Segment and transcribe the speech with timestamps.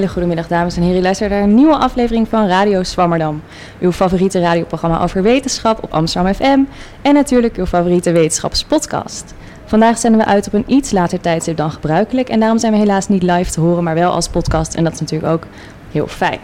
[0.00, 0.98] Hele goede middag, dames en heren.
[0.98, 3.42] U luistert naar een nieuwe aflevering van Radio Swammerdam.
[3.80, 6.60] Uw favoriete radioprogramma over wetenschap op Amsterdam FM.
[7.02, 9.34] En natuurlijk uw favoriete wetenschapspodcast.
[9.64, 12.28] Vandaag zenden we uit op een iets later tijdstip dan gebruikelijk.
[12.28, 14.74] En daarom zijn we helaas niet live te horen, maar wel als podcast.
[14.74, 15.46] En dat is natuurlijk ook
[15.90, 16.38] heel fijn.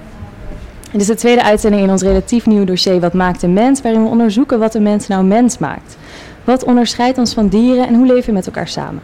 [0.90, 3.82] Het is de tweede uitzending in ons relatief nieuwe dossier Wat maakt een mens?
[3.82, 5.96] Waarin we onderzoeken wat een mens nou mens maakt.
[6.44, 9.02] Wat onderscheidt ons van dieren en hoe leven we met elkaar samen?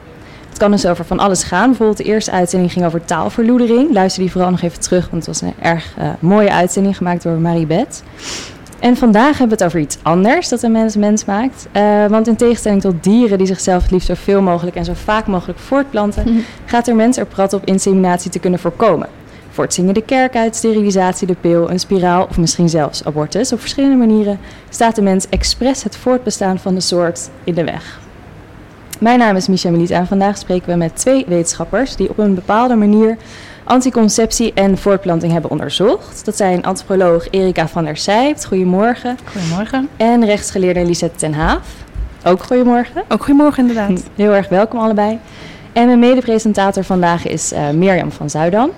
[0.53, 1.67] Het kan dus over van alles gaan.
[1.67, 3.93] Bijvoorbeeld de eerste uitzending ging over taalverloedering.
[3.93, 7.23] Luister die vooral nog even terug, want het was een erg uh, mooie uitzending gemaakt
[7.23, 8.03] door Marie Bet.
[8.79, 11.67] En vandaag hebben we het over iets anders dat een mens mens maakt.
[11.77, 15.27] Uh, want in tegenstelling tot dieren die zichzelf het liefst zoveel mogelijk en zo vaak
[15.27, 19.09] mogelijk voortplanten, gaat er mens er prat op inseminatie te kunnen voorkomen.
[19.51, 23.53] Voortzingen de kerk uit, sterilisatie, de pil, een spiraal of misschien zelfs abortus.
[23.53, 24.39] Op verschillende manieren
[24.69, 28.01] staat de mens expres het voortbestaan van de soort in de weg.
[29.03, 32.35] Mijn naam is Micha Melita en vandaag spreken we met twee wetenschappers die op een
[32.35, 33.17] bepaalde manier
[33.65, 36.25] anticonceptie en voortplanting hebben onderzocht.
[36.25, 39.19] Dat zijn antropoloog Erika van der Sijpt, goedemorgen.
[39.33, 39.89] Goedemorgen.
[39.97, 41.67] En rechtsgeleerde Lisette ten Haaf,
[42.25, 43.03] ook goedemorgen.
[43.09, 44.03] Ook goedemorgen inderdaad.
[44.15, 45.19] Heel erg welkom allebei.
[45.73, 48.71] En mijn medepresentator vandaag is uh, Mirjam van Zuidam.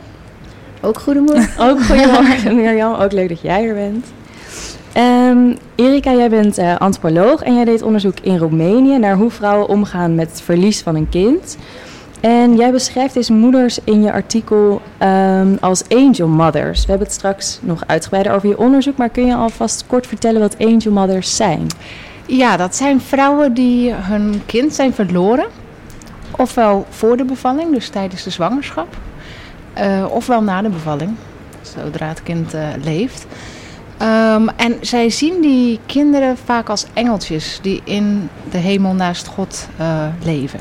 [0.80, 1.68] Ook goedemorgen.
[1.70, 4.06] ook goedemorgen Mirjam, ook leuk dat jij er bent.
[4.96, 9.68] Um, Erika, jij bent uh, antropoloog en jij deed onderzoek in Roemenië naar hoe vrouwen
[9.68, 11.56] omgaan met het verlies van een kind.
[12.20, 16.80] En jij beschrijft deze moeders in je artikel um, als angel mothers.
[16.80, 20.40] We hebben het straks nog uitgebreider over je onderzoek, maar kun je alvast kort vertellen
[20.40, 21.66] wat angel mothers zijn?
[22.26, 25.46] Ja, dat zijn vrouwen die hun kind zijn verloren.
[26.36, 28.96] Ofwel voor de bevalling, dus tijdens de zwangerschap.
[29.78, 31.10] Uh, ofwel na de bevalling,
[31.62, 33.26] zodra het kind uh, leeft.
[34.02, 39.68] Um, en zij zien die kinderen vaak als engeltjes die in de hemel naast God
[39.80, 40.60] uh, leven.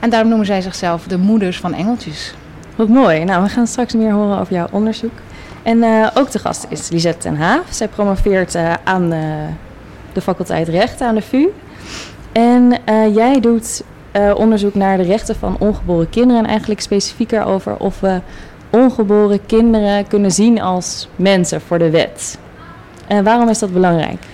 [0.00, 2.34] En daarom noemen zij zichzelf de moeders van engeltjes.
[2.76, 3.24] Wat mooi.
[3.24, 5.12] Nou, we gaan straks meer horen over jouw onderzoek.
[5.62, 7.64] En uh, ook de gast is Lisette ten Haaf.
[7.70, 9.10] Zij promoveert uh, aan
[10.12, 11.48] de faculteit Rechten aan de VU.
[12.32, 12.78] En
[13.14, 13.82] jij doet
[14.34, 16.42] onderzoek naar de rechten van ongeboren kinderen.
[16.42, 18.20] En eigenlijk specifieker over of we
[18.70, 22.38] ongeboren kinderen kunnen zien als mensen voor de wet.
[23.12, 24.24] En waarom is dat belangrijk?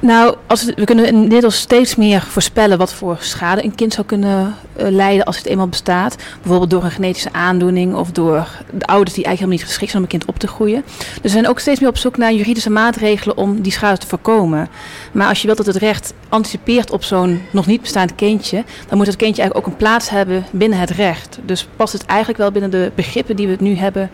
[0.00, 4.54] Nou, als we kunnen inmiddels steeds meer voorspellen wat voor schade een kind zou kunnen
[4.80, 6.16] uh, leiden als het eenmaal bestaat.
[6.40, 10.02] Bijvoorbeeld door een genetische aandoening of door de ouders die eigenlijk helemaal niet geschikt zijn
[10.02, 10.82] om een kind op te groeien.
[10.98, 14.06] Dus we zijn ook steeds meer op zoek naar juridische maatregelen om die schade te
[14.06, 14.68] voorkomen.
[15.12, 18.98] Maar als je wilt dat het recht anticipeert op zo'n nog niet bestaand kindje, dan
[18.98, 21.38] moet het kindje eigenlijk ook een plaats hebben binnen het recht.
[21.44, 24.10] Dus past het eigenlijk wel binnen de begrippen die we nu hebben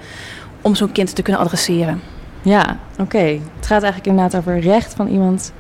[0.60, 2.13] om zo'n kind te kunnen adresseren.
[2.44, 3.40] Ja, oké.
[3.56, 5.52] Het gaat eigenlijk inderdaad over recht van iemand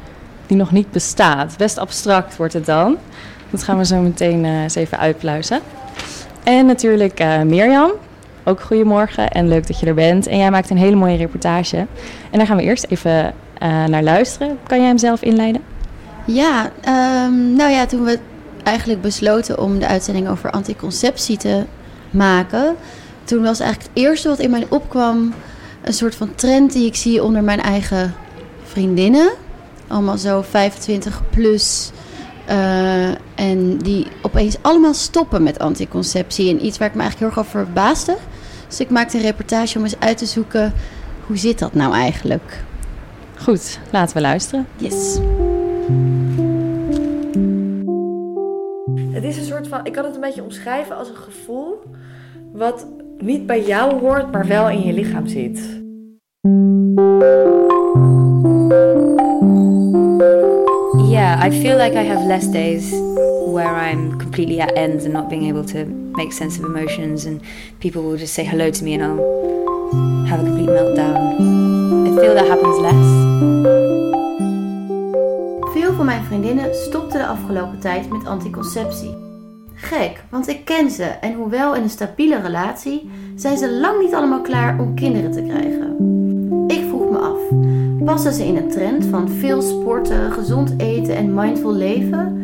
[0.46, 1.56] die nog niet bestaat.
[1.56, 2.96] Best abstract wordt het dan.
[3.50, 5.60] Dat gaan we zo meteen uh, eens even uitpluizen.
[6.42, 7.90] En natuurlijk uh, Mirjam.
[8.44, 10.26] Ook goedemorgen en leuk dat je er bent.
[10.26, 11.76] En jij maakt een hele mooie reportage.
[12.30, 14.58] En daar gaan we eerst even uh, naar luisteren.
[14.66, 15.62] Kan jij hem zelf inleiden?
[16.24, 16.70] Ja,
[17.24, 18.18] um, nou ja, toen we
[18.62, 21.64] eigenlijk besloten om de uitzending over anticonceptie te
[22.10, 22.76] maken...
[23.24, 25.34] toen was eigenlijk het eerste wat in mij opkwam
[25.84, 28.14] een soort van trend die ik zie onder mijn eigen
[28.64, 29.32] vriendinnen.
[29.86, 31.90] Allemaal zo 25 plus.
[32.48, 36.50] Uh, en die opeens allemaal stoppen met anticonceptie.
[36.50, 38.16] En iets waar ik me eigenlijk heel erg over verbaasde.
[38.68, 40.72] Dus ik maakte een reportage om eens uit te zoeken...
[41.26, 42.62] hoe zit dat nou eigenlijk?
[43.36, 44.66] Goed, laten we luisteren.
[44.76, 45.18] Yes.
[49.10, 49.86] Het is een soort van...
[49.86, 51.82] Ik kan het een beetje omschrijven als een gevoel...
[52.52, 52.86] wat
[53.18, 55.82] niet bij jou hoort, maar wel in je lichaam zit.
[61.10, 62.90] Yeah, I feel like I have less days
[63.52, 67.40] where I'm completely at ends and not being able to make sense of emotions, and
[67.78, 71.16] people will just say hello to me and I'll have a complete meltdown.
[72.06, 73.22] I feel that happens less.
[75.72, 79.33] Veel van mijn vriendinnen stopten de afgelopen tijd met anticonceptie.
[79.84, 84.14] Gek, want ik ken ze en hoewel in een stabiele relatie, zijn ze lang niet
[84.14, 85.96] allemaal klaar om kinderen te krijgen.
[86.66, 87.38] Ik vroeg me af,
[88.04, 92.42] passen ze in een trend van veel sporten, gezond eten en mindful leven?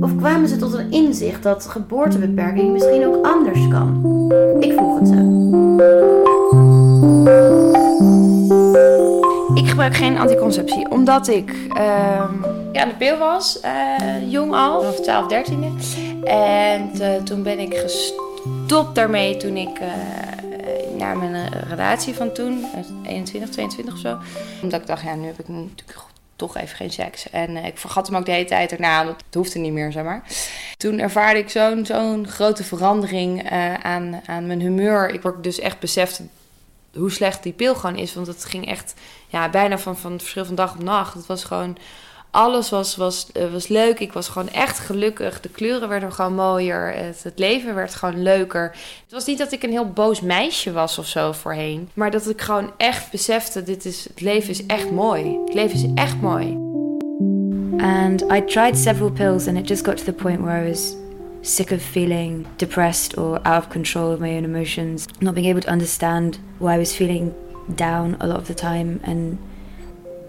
[0.00, 4.02] Of kwamen ze tot een inzicht dat geboortebeperking misschien ook anders kan?
[4.60, 5.42] Ik vroeg het ze.
[9.54, 12.18] Ik gebruik geen anticonceptie, omdat ik uh,
[12.72, 16.13] aan de pil was, uh, jong al, vanaf 12, 13.
[16.24, 19.92] En uh, toen ben ik gestopt daarmee toen ik uh,
[20.98, 22.64] naar mijn relatie van toen,
[23.02, 24.18] 21, 22 of zo.
[24.62, 25.98] Omdat ik dacht, ja, nu heb ik natuurlijk
[26.36, 27.30] toch even geen seks.
[27.30, 30.04] En ik vergat hem ook de hele tijd erna, want het hoefde niet meer, zeg
[30.04, 30.22] maar.
[30.76, 33.50] Toen ervaarde ik zo'n zo'n grote verandering
[33.82, 35.08] aan, aan mijn humeur.
[35.08, 36.22] Ik word dus echt beseft
[36.94, 38.14] hoe slecht die pil gewoon is.
[38.14, 38.94] Want het ging echt
[39.28, 41.14] ja, bijna van, van verschil van dag op nacht.
[41.14, 41.76] Het was gewoon
[42.34, 44.00] alles was, was, uh, was leuk.
[44.00, 45.40] Ik was gewoon echt gelukkig.
[45.40, 46.92] De kleuren werden gewoon mooier.
[46.94, 48.62] Het, het, leven werd gewoon leuker.
[49.02, 51.90] Het was niet dat ik een heel boos meisje was of zo voorheen.
[51.94, 55.38] Maar dat ik gewoon echt besefte: dit is, het leven is echt mooi.
[55.44, 56.58] Het leven is echt mooi.
[57.78, 60.94] And I tried several pills, and it just got to the point where I was
[61.40, 65.60] sick of feeling depressed or out of control of my own emotions, not being able
[65.60, 67.32] to understand why I was feeling
[67.74, 69.38] down a lot of the time and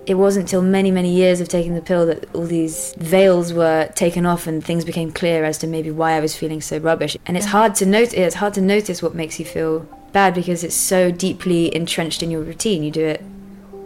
[0.08, 3.90] it wasn't until many, many years of taking the pill that all these veils were
[3.96, 7.18] taken off and things became clear as to maybe why I was feeling so rubbish.
[7.26, 8.14] And it's hard to notice.
[8.14, 12.30] It's hard to notice what makes you feel bad because it's so deeply entrenched in
[12.30, 12.84] your routine.
[12.84, 13.22] You do it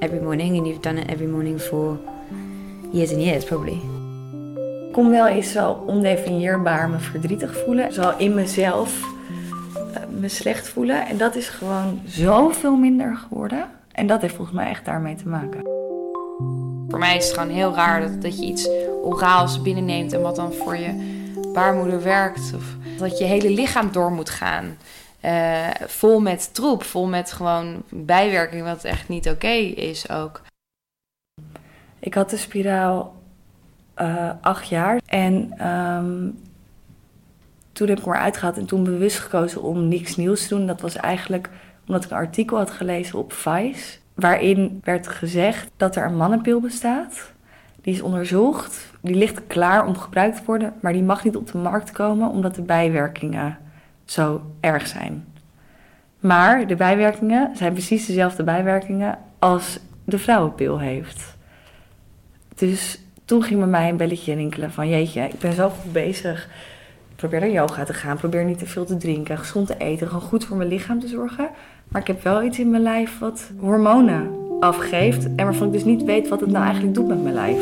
[0.02, 1.98] every morning, and you've done it every morning for
[2.92, 3.80] years and years, probably.
[4.88, 7.94] Ik kon wel eens wel ondefinieerbaar me verdrietig voelen.
[7.94, 9.04] Zo in mezelf
[9.76, 11.08] uh, me slecht voelen.
[11.08, 13.66] En dat is gewoon zoveel minder geworden.
[13.92, 15.79] En dat heeft volgens mij echt daarmee te maken.
[16.90, 18.70] Voor mij is het gewoon heel raar dat, dat je iets
[19.04, 21.18] oraals binnenneemt en wat dan voor je
[21.54, 22.54] baarmoeder werkt.
[22.56, 22.64] Of
[22.98, 24.78] dat je hele lichaam door moet gaan.
[25.26, 30.42] Uh, vol met troep, vol met gewoon bijwerking, wat echt niet oké is ook.
[32.00, 33.16] Ik had de spiraal
[33.98, 36.40] uh, acht jaar en um,
[37.72, 40.68] toen heb ik me eruit en toen bewust gekozen om niks nieuws te doen.
[40.68, 41.50] Dat was eigenlijk
[41.88, 46.60] omdat ik een artikel had gelezen op Vice waarin werd gezegd dat er een mannenpil
[46.60, 47.32] bestaat.
[47.82, 51.52] Die is onderzocht, die ligt klaar om gebruikt te worden, maar die mag niet op
[51.52, 53.58] de markt komen omdat de bijwerkingen
[54.06, 55.26] zo erg zijn.
[56.20, 61.38] Maar de bijwerkingen zijn precies dezelfde bijwerkingen als de vrouwenpil heeft.
[62.56, 66.50] Dus toen ging bij mij een belletje rinkelen van jeetje, ik ben zo goed bezig.
[67.16, 70.22] Probeer naar yoga te gaan, probeer niet te veel te drinken, gezond te eten, gewoon
[70.22, 71.50] goed voor mijn lichaam te zorgen.
[71.92, 75.36] Maar ik heb wel iets in mijn lijf wat hormonen afgeeft.
[75.36, 77.62] En waarvan ik dus niet weet wat het nou eigenlijk doet met mijn lijf.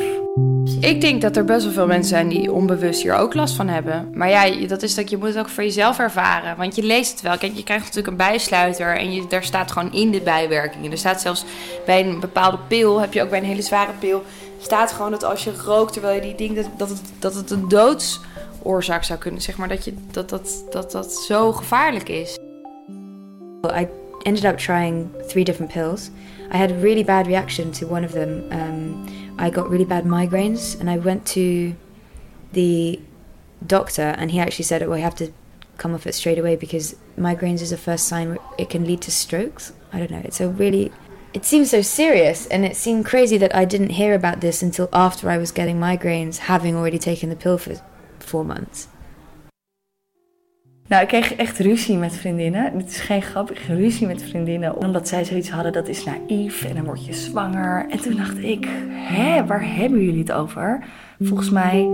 [0.79, 3.68] Ik denk dat er best wel veel mensen zijn die onbewust hier ook last van
[3.68, 4.09] hebben.
[4.13, 6.57] Maar ja, dat is dat je moet het ook voor jezelf ervaren.
[6.57, 7.38] Want je leest het wel.
[7.38, 10.91] Kijk, je krijgt natuurlijk een bijsluiter en je, daar staat gewoon in de bijwerkingen.
[10.91, 11.45] Er staat zelfs
[11.85, 14.23] bij een bepaalde pil, heb je ook bij een hele zware pil,
[14.59, 17.51] staat gewoon dat als je rookt terwijl je die ding, dat, dat, het, dat het
[17.51, 19.41] een doodsoorzaak zou kunnen.
[19.41, 22.38] Zeg maar dat, je, dat, dat, dat dat zo gevaarlijk is.
[23.80, 23.88] I
[24.27, 26.12] ended up trying three different pills.
[26.51, 28.31] I had a really bad reaction to one of them.
[28.51, 31.75] Um, I got really bad migraines, and I went to
[32.51, 33.00] the
[33.65, 35.31] doctor, and he actually said, "Well, you have to
[35.77, 39.12] come off it straight away because migraines is the first sign it can lead to
[39.12, 40.21] strokes." I don't know.
[40.24, 40.91] It's a really
[41.33, 44.89] it seems so serious, and it seemed crazy that I didn't hear about this until
[44.91, 47.75] after I was getting migraines, having already taken the pill for
[48.19, 48.88] four months.
[50.88, 52.78] Nou, ik kreeg echt ruzie met vriendinnen.
[52.78, 54.78] Het is geen grap, ik kreeg ruzie met vriendinnen.
[54.78, 57.86] Omdat zij zoiets hadden, dat is naïef en dan word je zwanger.
[57.89, 60.84] En toen dacht ik, hè, waar hebben jullie het over?
[61.19, 61.90] Volgens mij,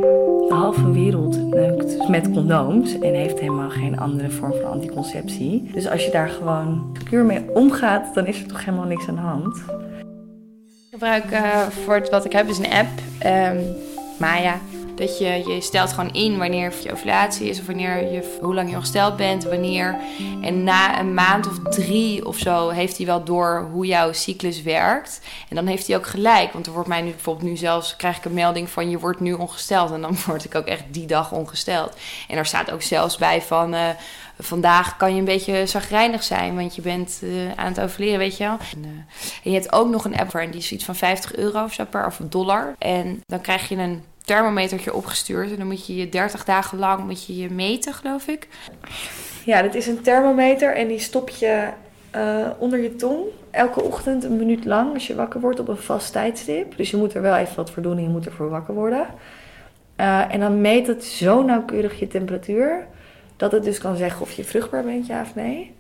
[0.48, 5.70] de halve wereld neukt met condooms en heeft helemaal geen andere vorm van anticonceptie.
[5.74, 9.16] Dus als je daar gewoon puur mee omgaat, dan is er toch helemaal niks aan
[9.16, 9.58] de hand.
[9.58, 12.90] Ik gebruik uh, voor het, wat ik heb is een app,
[13.26, 13.76] um,
[14.20, 14.56] Maya.
[14.96, 18.70] Dat je, je stelt gewoon in wanneer je ovulatie is of wanneer je, hoe lang
[18.70, 19.98] je ongesteld bent, wanneer.
[20.42, 24.62] En na een maand of drie of zo heeft hij wel door hoe jouw cyclus
[24.62, 25.22] werkt.
[25.50, 26.54] En dan heeft hij ook gelijk.
[26.54, 29.20] Want er wordt mij nu bijvoorbeeld nu zelfs, krijg ik een melding van je wordt
[29.20, 29.92] nu ongesteld.
[29.92, 31.96] En dan word ik ook echt die dag ongesteld.
[32.28, 33.74] En er staat ook zelfs bij van...
[33.74, 33.90] Uh,
[34.40, 38.38] vandaag kan je een beetje zagrijnig zijn, want je bent uh, aan het overleren, weet
[38.38, 38.58] je wel.
[38.74, 39.08] En,
[39.44, 41.74] en, je hebt ook nog een app en die is iets van 50 euro of
[41.74, 42.76] zo per of dollar.
[42.78, 45.52] En dan krijg je een thermometertje opgestuurd.
[45.52, 48.48] En dan moet je je 30 dagen lang moet je, je meten, geloof ik.
[49.46, 51.68] Ja, dit is een thermometer en die stop je
[52.16, 53.24] uh, onder je tong.
[53.52, 56.78] Elke ochtend een minuut lang als je wakker wordt op een vast tijdstip.
[56.78, 59.08] Dus je moet er wel even wat voor doen en je moet ervoor wakker worden.
[59.98, 62.88] Uh, en dan meet het zo nauwkeurig je temperatuur.
[63.38, 65.72] Dat het dus kan zeggen of je vruchtbaar bent, ja of nee.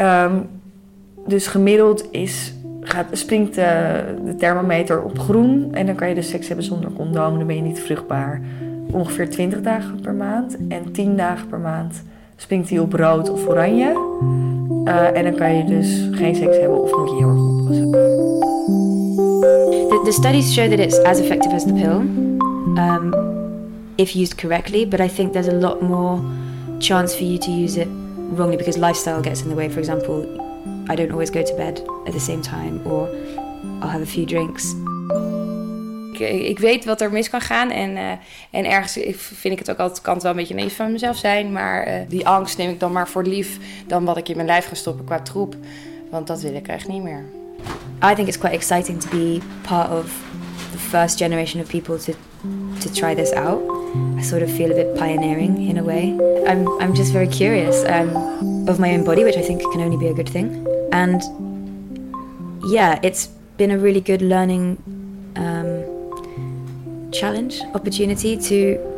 [0.00, 0.48] Um,
[1.26, 2.52] dus gemiddeld is
[2.84, 5.68] gaat, springt de, de, thermometer op groen.
[5.72, 7.38] En dan kan je dus seks hebben zonder condoom.
[7.38, 8.40] Dan ben je niet vruchtbaar.
[8.90, 10.56] Ongeveer 20 dagen per maand.
[10.68, 12.02] En 10 dagen per maand
[12.36, 13.92] springt hij op rood of oranje.
[14.84, 17.90] Uh, en dan kan je dus geen seks hebben of moet je heel erg oppassen.
[19.88, 22.00] The, the studies show that it's as effective as the pill.
[22.76, 23.14] Um,
[23.98, 24.84] if used correctly.
[24.84, 26.22] But I think there's a lot more
[26.80, 27.88] chance for you to use it
[28.36, 29.68] wrongly because lifestyle gets in the way.
[29.68, 30.43] For example,
[30.88, 33.08] I don't always go to bed at the same time or
[33.80, 34.74] I'll have a few drinks.
[36.20, 37.70] ik, ik weet wat er mis kan gaan.
[37.70, 38.10] En, uh,
[38.50, 41.16] en ergens vind ik het ook altijd, kan het wel een beetje naïef van mezelf
[41.16, 41.52] zijn.
[41.52, 44.48] Maar uh, die angst neem ik dan maar voor lief dan wat ik in mijn
[44.48, 45.56] lijf ga stoppen qua troep.
[46.10, 47.24] Want dat wil ik echt niet meer.
[48.10, 49.38] I think it's quite exciting to be
[49.68, 50.04] part of
[50.72, 52.12] the first generation of people to
[52.78, 53.60] to try this out.
[54.18, 56.14] I sort of feel a bit pioneering in a way.
[56.46, 59.96] I'm I'm just very curious um, of my own body, which I think can only
[59.96, 60.73] be a good thing.
[60.94, 61.20] And
[62.70, 63.26] yeah, it's
[63.58, 64.78] been a really good learning
[65.36, 68.92] um, challenge opportunity to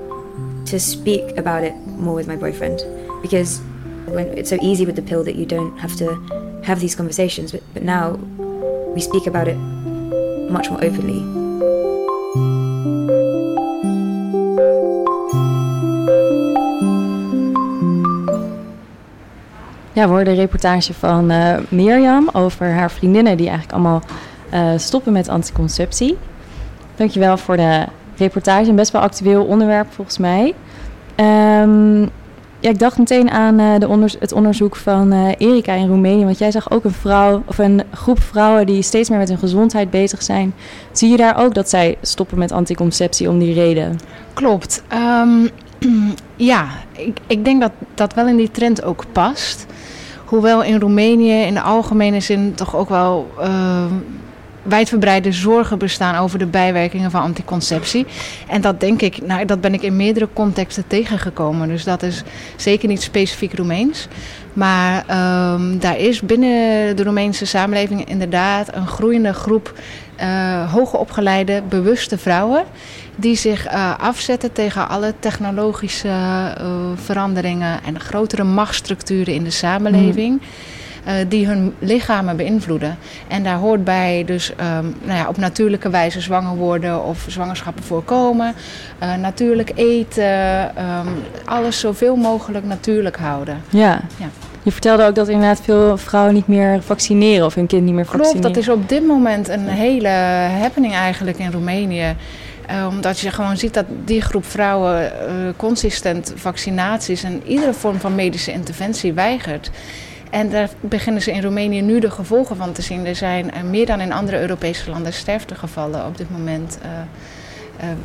[0.67, 2.83] to speak about it more with my boyfriend.
[3.23, 3.61] Because
[4.07, 6.15] when it's so easy with the pill that you don't have to
[6.65, 8.13] have these conversations but, but now
[8.95, 9.57] we speak about it
[10.51, 11.46] much more openly
[19.97, 24.03] Ja, we hoorden reportage van uh, Mirjam over haar vriendinnen die eigenlijk allemaal
[24.55, 26.17] uh, stoppen met anticonceptie.
[26.95, 27.85] Dankjewel voor de
[28.17, 28.69] reportage.
[28.69, 30.55] Een best wel actueel onderwerp volgens mij.
[31.61, 32.01] Um,
[32.61, 36.25] ja, ik dacht meteen aan uh, de het onderzoek van uh, Erika in Roemenië.
[36.25, 39.39] Want jij zag ook een vrouw of een groep vrouwen die steeds meer met hun
[39.39, 40.55] gezondheid bezig zijn.
[40.93, 43.99] Zie je daar ook dat zij stoppen met anticonceptie om die reden?
[44.33, 44.83] Klopt.
[44.93, 45.49] Um,
[46.53, 49.67] ja, ik, ik denk dat dat wel in die trend ook past.
[50.27, 53.85] Hoewel in Roemenië in de algemene zin toch ook wel uh,
[54.63, 58.07] wijdverbreide zorgen bestaan over de bijwerkingen van anticonceptie.
[58.49, 61.69] En dat denk ik, nou, dat ben ik in meerdere contexten tegengekomen.
[61.69, 62.23] Dus dat is
[62.57, 64.09] zeker niet specifiek Roemeens.
[64.53, 65.05] Maar
[65.55, 69.73] um, daar is binnen de Roemeense samenleving inderdaad een groeiende groep
[70.21, 72.65] uh, hoogopgeleide, bewuste vrouwen.
[73.17, 76.55] Die zich uh, afzetten tegen alle technologische uh,
[76.95, 80.33] veranderingen en grotere machtsstructuren in de samenleving.
[80.33, 80.41] Mm.
[81.07, 82.99] Uh, die hun lichamen beïnvloeden.
[83.29, 87.85] En daar hoort bij dus um, nou ja, op natuurlijke wijze zwanger worden of zwangerschappen
[87.85, 88.55] voorkomen.
[89.03, 90.25] Uh, natuurlijk eten,
[90.65, 91.09] um,
[91.45, 93.63] alles zoveel mogelijk natuurlijk houden.
[93.69, 94.01] Ja.
[94.17, 94.29] ja.
[94.63, 98.05] Je vertelde ook dat inderdaad veel vrouwen niet meer vaccineren of hun kind niet meer
[98.05, 98.41] vaccineren.
[98.41, 100.09] Klopt, dat is op dit moment een hele
[100.61, 102.17] happening eigenlijk in Roemenië.
[102.71, 108.01] Uh, omdat je gewoon ziet dat die groep vrouwen uh, consistent vaccinaties en iedere vorm
[108.01, 109.71] van medische interventie weigert.
[110.31, 113.07] En daar beginnen ze in Roemenië nu de gevolgen van te zien.
[113.07, 116.79] Er zijn uh, meer dan in andere Europese landen sterftegevallen op dit moment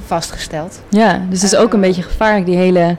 [0.05, 0.81] vastgesteld.
[0.89, 2.97] Ja, dus het is ook een beetje gevaarlijk, die hele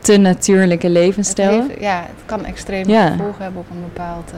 [0.00, 1.60] te natuurlijke levensstijl.
[1.60, 3.10] Het heeft, ja, het kan extreem ja.
[3.10, 4.32] gevolgen hebben op een bepaald...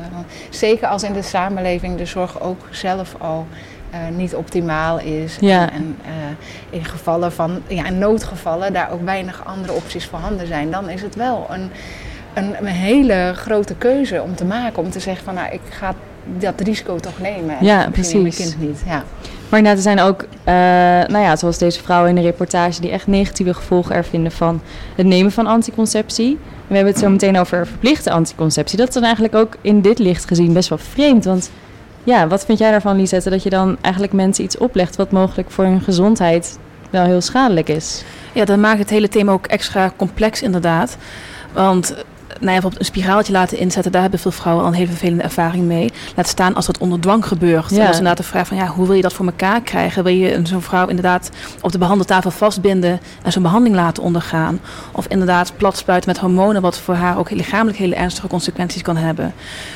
[0.51, 3.47] Zeker als in de samenleving de zorg ook zelf al
[3.93, 5.37] uh, niet optimaal is.
[5.41, 5.71] Ja.
[5.71, 10.47] En, en uh, in gevallen van, ja, in noodgevallen daar ook weinig andere opties voorhanden
[10.47, 10.71] zijn.
[10.71, 11.71] Dan is het wel een,
[12.35, 14.83] een, een hele grote keuze om te maken.
[14.83, 15.95] Om te zeggen van, nou, ik ga
[16.39, 17.57] dat risico toch nemen.
[17.61, 18.13] Ja, precies.
[18.23, 19.05] mijn kind niet, ja.
[19.49, 20.55] Maar inderdaad, er zijn ook, uh,
[21.13, 24.61] nou ja, zoals deze vrouw in de reportage, die echt negatieve gevolgen ervinden van
[24.97, 26.39] het nemen van anticonceptie.
[26.67, 28.79] We hebben het zo meteen over verplichte anticonceptie.
[28.79, 31.25] Dat is dan eigenlijk ook in dit licht gezien best wel vreemd.
[31.25, 31.51] Want
[32.07, 35.51] ja, wat vind jij daarvan, Lisette, dat je dan eigenlijk mensen iets oplegt wat mogelijk
[35.51, 36.59] voor hun gezondheid
[36.91, 38.05] wel heel schadelijk is?
[38.33, 40.97] Ja, dat maakt het hele thema ook extra complex inderdaad.
[41.53, 41.95] Want
[42.41, 45.23] nou ja, bijvoorbeeld een spiraaltje laten inzetten, daar hebben veel vrouwen al een hele vervelende
[45.23, 45.93] ervaring mee.
[46.17, 47.71] Laat staan als dat onder dwang gebeurt.
[47.71, 47.77] Ja.
[47.77, 50.05] Dat is inderdaad de vraag van ja, hoe wil je dat voor elkaar krijgen?
[50.05, 54.61] Wil je zo'n vrouw inderdaad op de behandeltafel vastbinden en zo'n behandeling laten ondergaan?
[54.93, 58.97] Of inderdaad plat spuiten met hormonen, wat voor haar ook lichamelijk hele ernstige consequenties kan
[58.97, 59.35] hebben.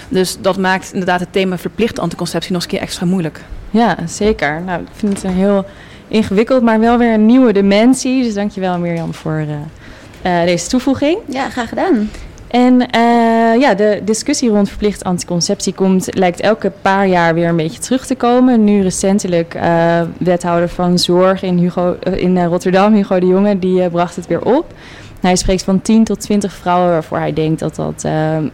[0.09, 3.45] Dus dat maakt inderdaad het thema verplichte anticonceptie nog eens een keer extra moeilijk.
[3.71, 4.63] Ja, zeker.
[4.63, 5.67] Nou, ik vind het een heel
[6.09, 8.23] ingewikkeld, maar wel weer een nieuwe dimensie.
[8.23, 11.19] Dus dankjewel Mirjam voor uh, uh, deze toevoeging.
[11.27, 12.11] Ja, graag gedaan.
[12.51, 17.57] En uh, ja, de discussie rond verplicht anticonceptie komt, lijkt elke paar jaar weer een
[17.57, 18.65] beetje terug te komen.
[18.65, 23.91] Nu recentelijk uh, wethouder van zorg in, Hugo, uh, in Rotterdam, Hugo de Jonge, die
[23.91, 24.73] bracht het weer op.
[25.21, 28.05] Hij spreekt van 10 tot 20 vrouwen waarvoor hij denkt dat dat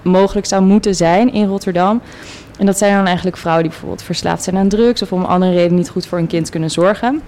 [0.02, 2.00] mogelijk zou moeten zijn in Rotterdam.
[2.58, 5.52] En dat zijn dan eigenlijk vrouwen die bijvoorbeeld verslaafd zijn aan drugs of om andere
[5.52, 7.22] redenen niet goed voor een kind kunnen zorgen.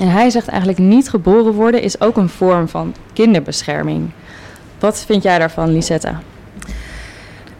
[0.00, 4.10] En hij zegt eigenlijk niet geboren worden is ook een vorm van kinderbescherming.
[4.78, 6.14] Wat vind jij daarvan, Lisette?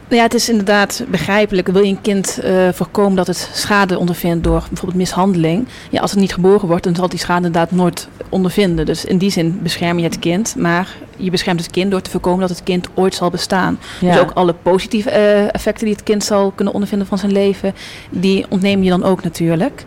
[0.09, 1.69] Ja, het is inderdaad begrijpelijk.
[1.69, 5.69] Wil je een kind uh, voorkomen dat het schade ondervindt door bijvoorbeeld mishandeling?
[5.91, 8.87] Ja, als het niet geboren wordt, dan zal die schade inderdaad nooit ondervinden.
[8.87, 10.57] Dus in die zin bescherm je het kind.
[10.57, 13.79] Maar je beschermt het kind door te voorkomen dat het kind ooit zal bestaan.
[14.01, 14.13] Ja.
[14.13, 17.75] Dus ook alle positieve uh, effecten die het kind zal kunnen ondervinden van zijn leven,
[18.11, 19.85] die ontneem je dan ook natuurlijk.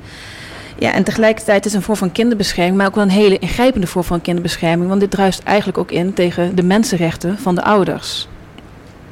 [0.82, 3.88] Ja, en tegelijkertijd is het een vorm van kinderbescherming, maar ook wel een hele ingrijpende
[3.88, 4.90] vorm van kinderbescherming.
[4.90, 8.28] Want dit druist eigenlijk ook in tegen de mensenrechten van de ouders.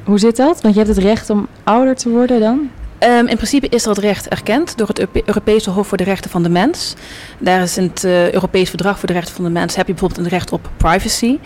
[0.04, 0.60] Hoe zit dat?
[0.60, 2.70] Want je hebt het recht om ouder te worden dan?
[2.98, 6.42] Um, in principe is dat recht erkend door het Europese Hof voor de Rechten van
[6.42, 6.94] de Mens.
[7.38, 9.92] Daar is in het uh, Europees Verdrag voor de Rechten van de Mens heb je
[9.92, 11.38] bijvoorbeeld een recht op privacy.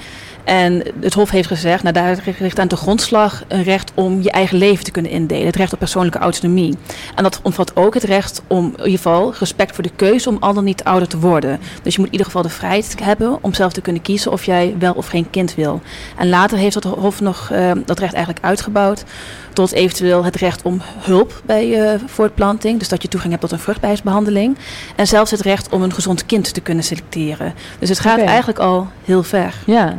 [0.44, 4.30] En het Hof heeft gezegd, nou daar ligt aan de grondslag een recht om je
[4.30, 5.46] eigen leven te kunnen indelen.
[5.46, 6.76] Het recht op persoonlijke autonomie.
[7.14, 10.36] En dat omvat ook het recht om in ieder geval respect voor de keuze om
[10.40, 11.60] al dan niet ouder te worden.
[11.82, 14.44] Dus je moet in ieder geval de vrijheid hebben om zelf te kunnen kiezen of
[14.44, 15.80] jij wel of geen kind wil.
[16.18, 19.04] En later heeft het Hof nog uh, dat recht eigenlijk uitgebouwd
[19.52, 22.78] tot eventueel het recht om hulp bij uh, voortplanting.
[22.78, 24.56] Dus dat je toegang hebt tot een vruchtbaarheidsbehandeling.
[24.96, 27.54] En zelfs het recht om een gezond kind te kunnen selecteren.
[27.78, 28.26] Dus het gaat okay.
[28.26, 29.54] eigenlijk al heel ver.
[29.66, 29.96] Ja,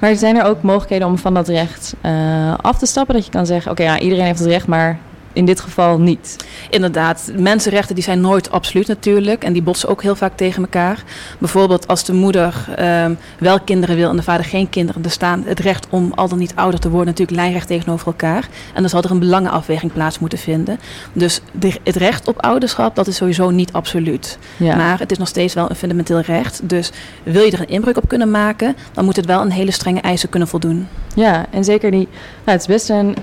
[0.00, 3.14] maar zijn er ook mogelijkheden om van dat recht uh, af te stappen?
[3.14, 4.98] Dat je kan zeggen, oké, ja, iedereen heeft het recht, maar
[5.32, 6.36] in dit geval niet.
[6.70, 11.02] Inderdaad, mensenrechten die zijn nooit absoluut natuurlijk en die botsen ook heel vaak tegen elkaar.
[11.38, 15.42] Bijvoorbeeld als de moeder um, wel kinderen wil en de vader geen kinderen, dan staan
[15.46, 18.48] het recht om al dan niet ouder te worden natuurlijk lijnrecht tegenover elkaar.
[18.74, 20.80] En dan zal er een belangenafweging plaats moeten vinden.
[21.12, 24.38] Dus de, het recht op ouderschap, dat is sowieso niet absoluut.
[24.56, 24.76] Ja.
[24.76, 26.60] Maar het is nog steeds wel een fundamenteel recht.
[26.68, 26.90] Dus
[27.22, 30.00] wil je er een inbreuk op kunnen maken, dan moet het wel een hele strenge
[30.00, 30.88] eisen kunnen voldoen.
[31.14, 32.08] Ja, en zeker die,
[32.44, 33.16] nou, het is best een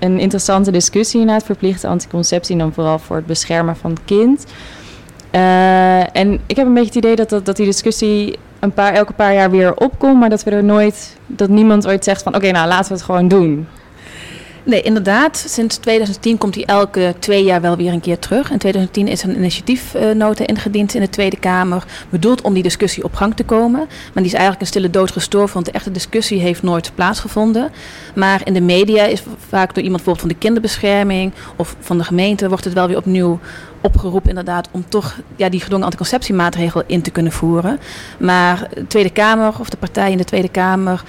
[0.00, 4.46] een interessante discussie het verplichte anticonceptie, dan vooral voor het beschermen van het kind.
[5.34, 9.12] Uh, en ik heb een beetje het idee dat, dat, die discussie een paar, elke
[9.12, 12.50] paar jaar weer opkomt, maar dat we er nooit, dat niemand ooit zegt van oké,
[12.50, 13.66] nou laten we het gewoon doen.
[14.64, 15.44] Nee, inderdaad.
[15.48, 18.50] Sinds 2010 komt hij elke twee jaar wel weer een keer terug.
[18.50, 21.84] In 2010 is een initiatiefnota ingediend in de Tweede Kamer.
[22.10, 23.78] Bedoeld om die discussie op gang te komen.
[23.80, 27.70] Maar die is eigenlijk een stille dood gestorven, want de echte discussie heeft nooit plaatsgevonden.
[28.14, 32.04] Maar in de media is vaak door iemand bijvoorbeeld van de kinderbescherming of van de
[32.04, 33.38] gemeente wordt het wel weer opnieuw
[33.80, 37.80] opgeroepen inderdaad om toch ja, die gedwongen anticonceptiemaatregel in te kunnen voeren.
[38.18, 41.02] Maar de Tweede Kamer of de partijen in de Tweede Kamer,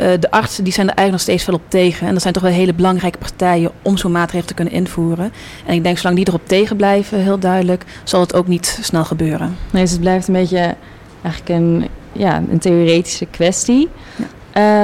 [0.00, 2.06] uh, de artsen, die zijn er eigenlijk nog steeds veel op tegen.
[2.06, 5.32] En dat zijn toch wel hele belangrijke partijen om zo'n maatregel te kunnen invoeren.
[5.66, 9.04] En ik denk zolang die erop tegen blijven, heel duidelijk, zal het ook niet snel
[9.04, 9.56] gebeuren.
[9.70, 10.74] Nee, dus het blijft een beetje
[11.22, 13.88] eigenlijk een, ja, een theoretische kwestie.
[14.16, 14.24] Ja.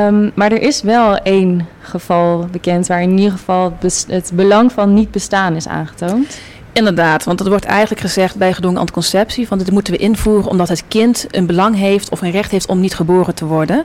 [0.07, 4.73] Um, maar er is wel één geval bekend waar in ieder geval het, het belang
[4.73, 6.39] van niet bestaan is aangetoond.
[6.75, 10.69] Inderdaad, want dat wordt eigenlijk gezegd bij gedwongen anticonceptie: van dit moeten we invoeren omdat
[10.69, 13.85] het kind een belang heeft of een recht heeft om niet geboren te worden.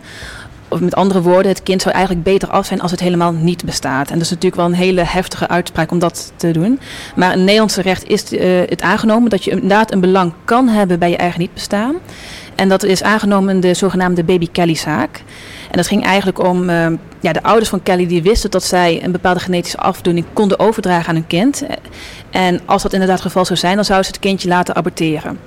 [0.68, 3.66] Of met andere woorden, het kind zou eigenlijk beter af zijn als het helemaal niet
[3.66, 4.08] bestaat.
[4.08, 6.80] En dat is natuurlijk wel een hele heftige uitspraak om dat te doen.
[7.16, 11.00] Maar in Nederlandse recht is uh, het aangenomen dat je inderdaad een belang kan hebben
[11.00, 11.96] bij je eigen niet bestaan.
[12.60, 15.24] En dat is aangenomen in de zogenaamde Baby Kelly-zaak.
[15.72, 16.88] En dat ging eigenlijk om uh,
[17.20, 21.10] ja, de ouders van Kelly die wisten dat zij een bepaalde genetische afdoening konden overdragen
[21.10, 21.64] aan hun kind.
[22.30, 25.40] En als dat inderdaad het geval zou zijn, dan zouden ze het kindje laten aborteren.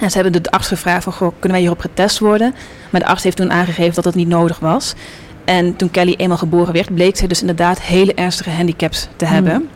[0.00, 2.54] En ze hebben de arts gevraagd van, goh, kunnen wij hierop getest worden?
[2.90, 4.94] Maar de arts heeft toen aangegeven dat dat niet nodig was.
[5.44, 9.54] En toen Kelly eenmaal geboren werd, bleek ze dus inderdaad hele ernstige handicaps te hebben.
[9.54, 9.68] Mm.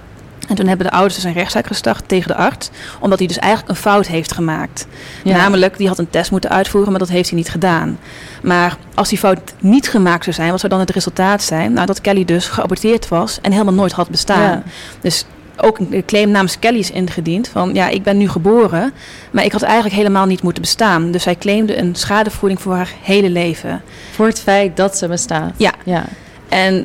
[0.48, 3.38] En toen hebben de ouders dus een rechtszaak gestart tegen de arts, omdat hij dus
[3.38, 4.86] eigenlijk een fout heeft gemaakt.
[5.24, 5.36] Ja.
[5.36, 7.98] Namelijk, die had een test moeten uitvoeren, maar dat heeft hij niet gedaan.
[8.42, 11.72] Maar als die fout niet gemaakt zou zijn, wat zou dan het resultaat zijn?
[11.72, 14.42] Nou, dat Kelly dus geaborteerd was en helemaal nooit had bestaan.
[14.42, 14.62] Ja.
[15.00, 15.24] Dus
[15.56, 18.92] ook een claim namens Kelly is ingediend van ja, ik ben nu geboren,
[19.30, 21.10] maar ik had eigenlijk helemaal niet moeten bestaan.
[21.10, 23.82] Dus zij claimde een schadevergoeding voor haar hele leven.
[24.14, 25.52] Voor het feit dat ze bestaat.
[25.56, 25.72] Ja.
[25.84, 26.04] ja.
[26.48, 26.84] En uh,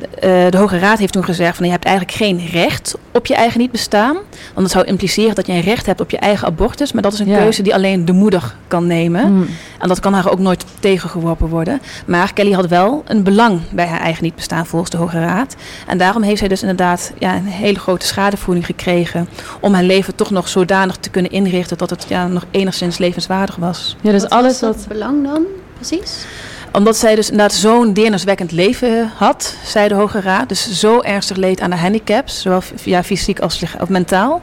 [0.50, 3.60] de Hoge Raad heeft toen gezegd van je hebt eigenlijk geen recht op je eigen
[3.60, 4.14] niet bestaan.
[4.14, 6.92] Want dat zou impliceren dat je een recht hebt op je eigen abortus.
[6.92, 7.38] Maar dat is een ja.
[7.38, 9.32] keuze die alleen de moeder kan nemen.
[9.32, 9.48] Mm.
[9.78, 11.80] En dat kan haar ook nooit tegengeworpen worden.
[12.06, 15.56] Maar Kelly had wel een belang bij haar eigen niet bestaan volgens de Hoge Raad.
[15.86, 19.28] En daarom heeft zij dus inderdaad ja, een hele grote schadevoeding gekregen.
[19.60, 23.56] Om haar leven toch nog zodanig te kunnen inrichten dat het ja, nog enigszins levenswaardig
[23.56, 23.96] was.
[24.00, 25.42] Ja, dus wat alles wat belang dan
[25.74, 26.24] precies?
[26.72, 30.48] Omdat zij dus inderdaad zo'n deerniswekkend leven had, zei de Hoge Raad.
[30.48, 34.42] Dus zo ernstig leed aan de handicaps, zowel ja, fysiek als of mentaal.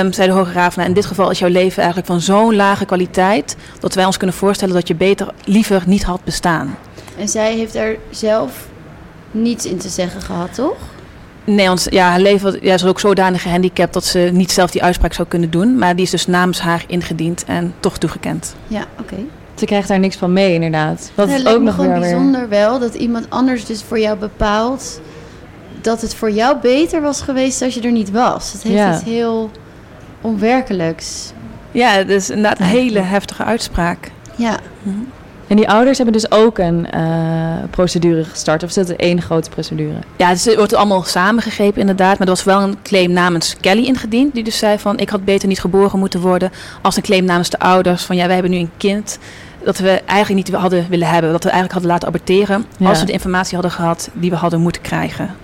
[0.00, 2.56] Um, zei de Hoge Raad, nou, in dit geval is jouw leven eigenlijk van zo'n
[2.56, 3.56] lage kwaliteit...
[3.80, 6.76] dat wij ons kunnen voorstellen dat je beter liever niet had bestaan.
[7.18, 8.66] En zij heeft er zelf
[9.30, 10.76] niets in te zeggen gehad, toch?
[11.44, 14.82] Nee, want ja, haar leven ja, is ook zodanig gehandicapt dat ze niet zelf die
[14.82, 15.78] uitspraak zou kunnen doen.
[15.78, 18.54] Maar die is dus namens haar ingediend en toch toegekend.
[18.66, 19.12] Ja, oké.
[19.12, 19.26] Okay.
[19.58, 21.10] Ze krijgt daar niks van mee, inderdaad.
[21.14, 25.00] Dat is ook nog weer bijzonder wel dat iemand anders dus voor jou bepaalt
[25.80, 28.52] dat het voor jou beter was geweest als je er niet was.
[28.52, 28.94] Het heeft ja.
[28.94, 29.50] iets heel
[30.20, 31.32] onwerkelijks.
[31.70, 34.10] Ja, het is inderdaad een hele heftige uitspraak.
[34.36, 34.56] Ja.
[34.82, 34.96] Mhm.
[35.48, 37.00] En die ouders hebben dus ook een uh,
[37.70, 39.98] procedure gestart, of is dat één grote procedure?
[40.16, 44.34] Ja, het wordt allemaal samengegrepen inderdaad, maar er was wel een claim namens Kelly ingediend,
[44.34, 46.50] die dus zei van ik had beter niet geboren moeten worden,
[46.82, 49.18] als een claim namens de ouders van ja, wij hebben nu een kind
[49.64, 51.32] dat we eigenlijk niet hadden willen hebben.
[51.32, 52.64] Dat we eigenlijk hadden laten aborteren.
[52.76, 52.88] Ja.
[52.88, 55.34] Als we de informatie hadden gehad die we hadden moeten krijgen.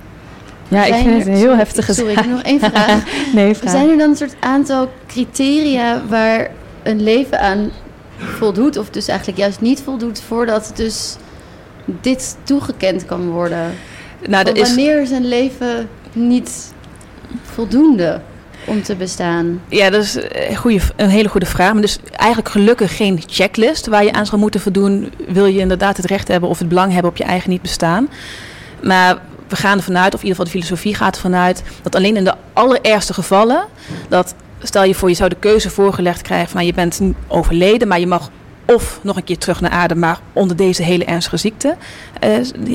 [0.68, 2.26] Ja, ik vind het een heel sorry, heftige Sorry, ik zaak.
[2.26, 3.02] heb nog één vraag.
[3.34, 3.70] Nee, vraag.
[3.70, 6.50] Zijn er dan een soort aantal criteria waar
[6.82, 7.70] een leven aan
[8.18, 11.16] voldoet, of dus eigenlijk juist niet voldoet, voordat dus
[11.84, 13.74] dit toegekend kan worden?
[14.28, 16.72] Nou, er is, Wanneer is een leven niet
[17.42, 18.20] voldoende
[18.64, 19.60] om te bestaan?
[19.68, 21.72] ja, dat is een, goede, een hele goede vraag.
[21.72, 25.12] Maar dus eigenlijk gelukkig geen checklist waar je aan zou moeten voldoen.
[25.28, 28.08] Wil je inderdaad het recht hebben of het belang hebben op je eigen niet bestaan.
[28.82, 31.94] Maar we gaan ervan uit, of in ieder geval de filosofie gaat ervan uit, dat
[31.94, 33.64] alleen in de allerergste gevallen,
[34.08, 34.34] dat
[34.66, 38.00] stel je voor je zou de keuze voorgelegd krijgen van nou, je bent overleden, maar
[38.00, 38.30] je mag
[38.66, 41.76] of nog een keer terug naar aarde, maar onder deze hele ernstige ziekte
[42.20, 42.30] eh,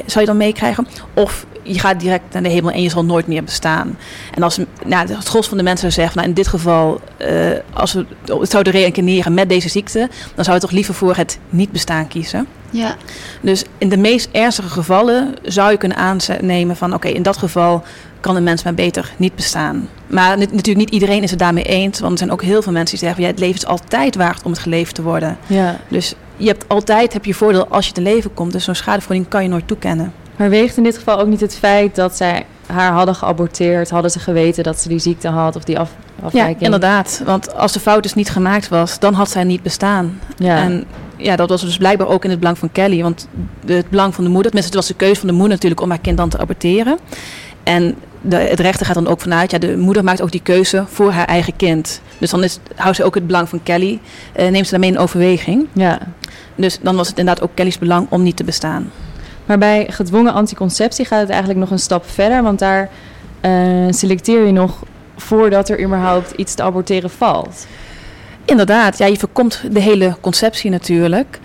[0.05, 0.87] zou je dan meekrijgen.
[1.13, 3.97] Of je gaat direct naar de hemel en je zal nooit meer bestaan.
[4.35, 7.51] En als nou, het gros van de mensen zou zeggen, nou, in dit geval, eh,
[7.73, 11.39] als we het zouden reïncarneren met deze ziekte, dan zou je toch liever voor het
[11.49, 12.47] niet bestaan kiezen.
[12.71, 12.95] Ja,
[13.41, 17.83] Dus in de meest ernstige gevallen zou je kunnen aannemen van oké, in dat geval
[18.19, 19.87] kan een mens maar beter niet bestaan.
[20.07, 22.71] Maar nat- natuurlijk niet iedereen is het daarmee eens, want er zijn ook heel veel
[22.71, 25.37] mensen die zeggen ja, het leven is altijd waard om het geleefd te worden.
[25.47, 25.75] Ja.
[25.87, 28.51] Dus je hebt altijd heb je voordeel als je te leven komt.
[28.51, 30.13] Dus zo'n schadevergoeding kan je nooit toekennen.
[30.35, 34.11] Maar weegt in dit geval ook niet het feit dat zij haar hadden geaborteerd, hadden
[34.11, 36.61] ze geweten dat ze die ziekte had of die af, Ja, afwijking?
[36.61, 37.21] inderdaad.
[37.25, 40.19] Want als de fout dus niet gemaakt was, dan had zij niet bestaan.
[40.37, 40.57] Ja.
[40.57, 40.83] En
[41.17, 43.01] ja, dat was dus blijkbaar ook in het belang van Kelly.
[43.01, 43.27] Want
[43.65, 45.89] het belang van de moeder, tenminste het was de keuze van de moeder natuurlijk om
[45.89, 46.97] haar kind dan te aborteren.
[47.63, 50.83] En de, het rechter gaat dan ook vanuit, ja, de moeder maakt ook die keuze
[50.87, 52.01] voor haar eigen kind.
[52.17, 53.99] Dus dan is, houdt ze ook het belang van Kelly,
[54.33, 55.67] eh, neemt ze daarmee in overweging.
[55.73, 55.99] ja.
[56.55, 58.91] Dus dan was het inderdaad ook Kelly's belang om niet te bestaan.
[59.45, 62.89] Maar bij gedwongen anticonceptie gaat het eigenlijk nog een stap verder, want daar
[63.41, 63.51] eh,
[63.89, 64.83] selecteer je nog
[65.17, 67.67] voordat er überhaupt iets te aborteren valt.
[68.45, 71.39] Inderdaad, ja, je voorkomt de hele conceptie natuurlijk.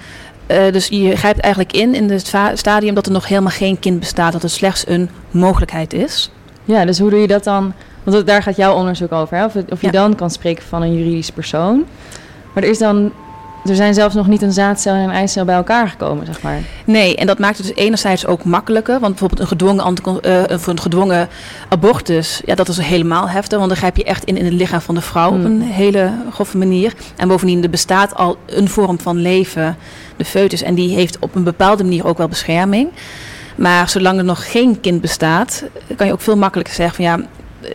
[0.46, 4.00] Eh, dus je grijpt eigenlijk in in het stadium dat er nog helemaal geen kind
[4.00, 6.30] bestaat, dat het slechts een mogelijkheid is.
[6.64, 7.72] Ja, dus hoe doe je dat dan?
[8.02, 9.44] Want daar gaat jouw onderzoek over, hè?
[9.44, 9.92] Of, of je Ja.
[9.92, 11.85] dan kan spreken van een juridisch persoon.
[12.54, 13.12] Maar er is dan,
[13.64, 16.59] er zijn zelfs nog niet een zaadcel en een eicel bij elkaar gekomen, zeg maar.
[16.85, 19.00] Nee, en dat maakt het dus enerzijds ook makkelijker.
[19.00, 21.29] Want bijvoorbeeld een gedwongen, eh, een gedwongen
[21.68, 23.57] abortus, ja, dat is helemaal heftig.
[23.59, 25.44] Want dan grijp je echt in in het lichaam van de vrouw op Hmm.
[25.44, 26.94] een hele grove manier.
[27.16, 29.77] En bovendien, er bestaat al een vorm van leven,
[30.16, 30.62] de foetus.
[30.62, 32.88] En die heeft op een bepaalde manier ook wel bescherming.
[33.57, 35.64] Maar zolang er nog geen kind bestaat,
[35.96, 37.27] kan je ook veel makkelijker zeggen van ja,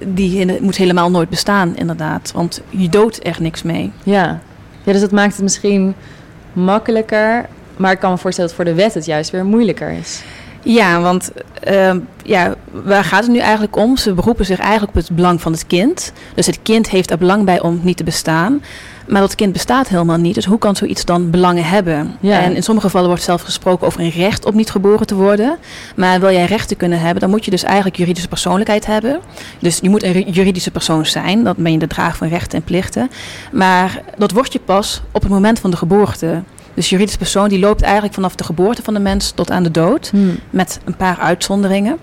[0.06, 2.32] die moet helemaal nooit bestaan, inderdaad.
[2.36, 3.92] Want je doodt echt niks mee.
[4.04, 4.40] Ja.
[4.92, 5.96] Dus dat maakt het misschien
[6.54, 7.46] makkelijker.
[7.78, 10.22] Maar ik kan me voorstellen dat voor de wet het juist weer moeilijker is.
[10.64, 13.98] Ja, want ehm, ja, waar gaat het nu eigenlijk om?
[13.98, 16.12] Ze beroepen zich eigenlijk op het belang van het kind.
[16.34, 18.62] Dus het kind heeft er belang bij om niet te bestaan.
[19.10, 20.36] Maar dat kind bestaat helemaal niet.
[20.36, 22.16] Dus hoe kan zoiets dan belangen hebben?
[22.20, 22.42] Ja.
[22.42, 25.58] En in sommige gevallen wordt zelf gesproken over een recht om niet geboren te worden.
[25.96, 29.20] Maar wil jij rechten kunnen hebben, dan moet je dus eigenlijk juridische persoonlijkheid hebben.
[29.60, 31.44] Dus je moet een ri- juridische persoon zijn.
[31.44, 33.10] Dan ben je de drager van rechten en plichten.
[33.52, 36.42] Maar dat word je pas op het moment van de geboorte.
[36.74, 39.72] Dus juridische persoon die loopt eigenlijk vanaf de geboorte van de mens tot aan de
[39.72, 40.12] dood
[40.50, 41.98] met een paar uitzonderingen.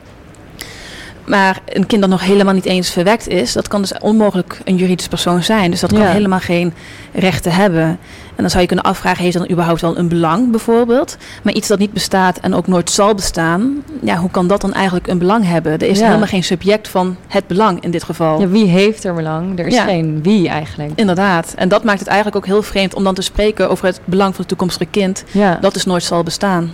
[1.27, 4.77] Maar een kind dat nog helemaal niet eens verwekt is, dat kan dus onmogelijk een
[4.77, 5.71] juridisch persoon zijn.
[5.71, 6.07] Dus dat kan Ja.
[6.07, 6.73] helemaal geen
[7.13, 7.99] rechten hebben.
[8.37, 11.17] En dan zou je kunnen afvragen, heeft dan überhaupt wel een belang bijvoorbeeld?
[11.43, 14.73] Maar iets dat niet bestaat en ook nooit zal bestaan, ja, hoe kan dat dan
[14.73, 15.73] eigenlijk een belang hebben?
[15.73, 16.05] Er is Ja.
[16.07, 18.41] helemaal geen subject van het belang in dit geval.
[18.41, 19.59] Ja, wie heeft er belang?
[19.59, 20.93] Er is geen wie eigenlijk.
[20.95, 21.53] Inderdaad.
[21.57, 24.31] En dat maakt het eigenlijk ook heel vreemd om dan te spreken over het belang
[24.31, 25.25] van het toekomstige kind.
[25.61, 26.73] Dat dus nooit zal bestaan.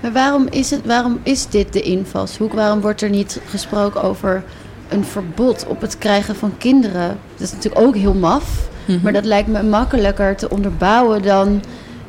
[0.00, 2.52] Maar waarom is, het, waarom is dit de invalshoek?
[2.52, 4.44] Waarom wordt er niet gesproken over
[4.88, 7.18] een verbod op het krijgen van kinderen?
[7.36, 8.68] Dat is natuurlijk ook heel maf.
[8.84, 8.98] Mhm.
[9.02, 11.62] Maar dat lijkt me makkelijker te onderbouwen dan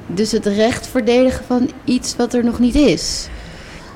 [0.08, 3.28] dus het recht verdedigen van iets wat er nog niet is.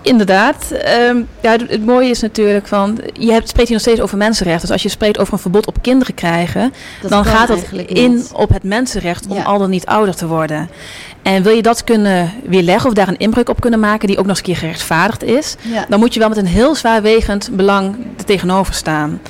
[0.03, 0.71] Inderdaad.
[0.71, 4.17] Ehm, ja, het, het mooie is natuurlijk van, je hebt, spreekt hier nog steeds over
[4.17, 4.61] mensenrechten.
[4.61, 8.11] Dus als je spreekt over een verbod op kinderen krijgen, Dat dan gaat eigenlijk in
[8.15, 8.31] niet.
[8.33, 9.43] op het mensenrecht om Ja.
[9.43, 10.69] al dan niet ouder te worden.
[11.21, 14.25] En wil je dat kunnen weerleggen of daar een inbreuk op kunnen maken die ook
[14.25, 15.85] nog eens een keer gerechtvaardigd is, Ja.
[15.89, 19.21] dan moet je wel met een heel zwaarwegend belang er tegenover staan.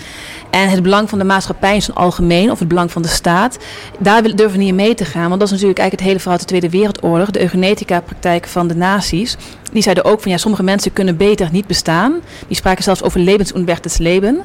[0.54, 3.58] En het belang van de maatschappij in zijn algemeen, of het belang van de staat,
[4.00, 5.28] daar durven we niet in mee te gaan.
[5.28, 7.32] Want dat is natuurlijk eigenlijk het hele verhaal uit de Tweede Wereldoorlog.
[7.32, 9.38] De eugenetica-praktijk van de nazi's.
[9.72, 12.14] Die zeiden ook van ja, sommige mensen kunnen beter niet bestaan.
[12.48, 14.42] Die spraken zelfs over levensunwertes leven.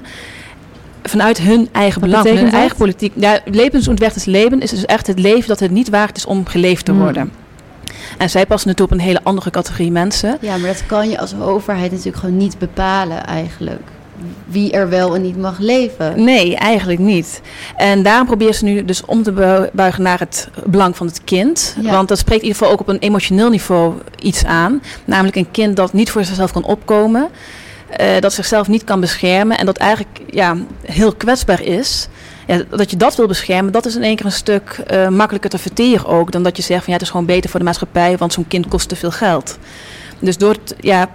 [1.03, 2.55] Vanuit hun eigen Wat belang, hun dat?
[2.55, 3.13] eigen politiek.
[3.17, 6.85] Ja, levensunwertes leven is dus echt het leven dat het niet waard is om geleefd
[6.85, 7.01] te Hmm.
[7.01, 7.31] worden.
[8.19, 10.39] En zij passen natuurlijk op een hele andere categorie mensen.
[10.41, 13.81] ja, maar dat kan je als overheid natuurlijk gewoon niet bepalen eigenlijk.
[14.47, 16.25] Wie er wel en niet mag leven.
[16.25, 17.41] Nee, eigenlijk niet.
[17.77, 21.21] En daarom probeert ze nu dus om te bu- buigen naar het belang van het
[21.25, 21.77] kind.
[21.81, 21.91] Ja.
[21.91, 24.83] Want dat spreekt in ieder geval ook op een emotioneel niveau iets aan.
[25.05, 27.29] Namelijk een kind dat niet voor zichzelf kan opkomen.
[28.01, 32.09] uh, dat zichzelf niet kan beschermen en dat eigenlijk ja, heel kwetsbaar is.
[32.47, 35.51] Ja, dat je dat wil beschermen, dat is in één keer een stuk uh, makkelijker
[35.51, 36.33] te verteren ook.
[36.33, 38.49] Dan dat je zegt van ja, het is gewoon beter voor de maatschappij, want zo'n
[38.49, 39.59] kind kost te veel geld.
[40.19, 41.09] Dus door het, ja,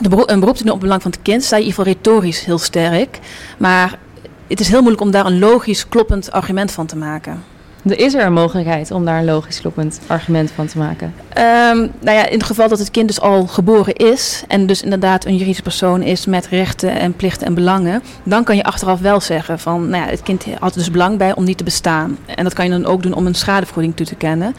[0.00, 2.44] de een beroep op het belang van het kind, sta je in ieder geval retorisch
[2.44, 3.18] heel sterk.
[3.58, 3.98] Maar
[4.46, 7.42] het is heel moeilijk om daar een logisch kloppend argument van te maken.
[7.84, 11.14] Er is er een mogelijkheid om daar een logisch kloppend argument van te maken?
[11.38, 14.82] Um, nou ja, in het geval dat het kind dus al geboren is en dus
[14.82, 19.00] inderdaad een juridische persoon is met rechten en plichten en belangen, dan kan je achteraf
[19.00, 22.18] wel zeggen van, nou ja, het kind had dus belang bij om niet te bestaan.
[22.26, 24.54] En dat kan je dan ook doen om een schadevergoeding toe te kennen.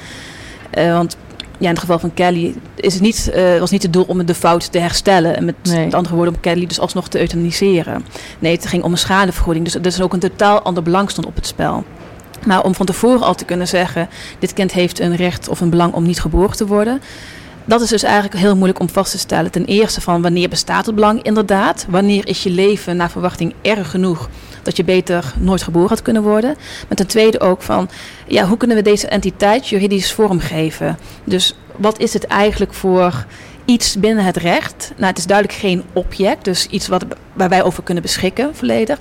[0.78, 1.18] Uh, want
[1.58, 4.26] ja, in het geval van Kelly is het niet, uh, was niet het doel om
[4.26, 5.36] de fout te herstellen.
[5.36, 5.84] En met, nee.
[5.86, 8.06] met andere woorden, om Kelly dus alsnog te euthaniseren.
[8.40, 9.66] Nee, het ging om een schadevergoeding.
[9.66, 11.84] Dus er is ook een totaal ander belang stond op het spel.
[12.46, 15.70] Maar om van tevoren al te kunnen zeggen: dit kind heeft een recht of een
[15.70, 17.02] belang om niet geboren te worden.
[17.66, 19.52] Dat is dus eigenlijk heel moeilijk om vast te stellen.
[19.52, 21.86] Ten eerste van wanneer bestaat het belang inderdaad?
[21.90, 24.30] Wanneer is je leven naar verwachting erg genoeg
[24.64, 26.56] dat je beter nooit geboren had kunnen worden?
[26.88, 27.90] Maar ten tweede ook van
[28.28, 30.98] ja, hoe kunnen we deze entiteit juridisch vormgeven?
[31.24, 33.26] Dus wat is het eigenlijk voor
[33.66, 34.92] iets binnen het recht?
[34.96, 39.00] Nou, het is duidelijk geen object, dus iets wat, waar wij over kunnen beschikken volledig.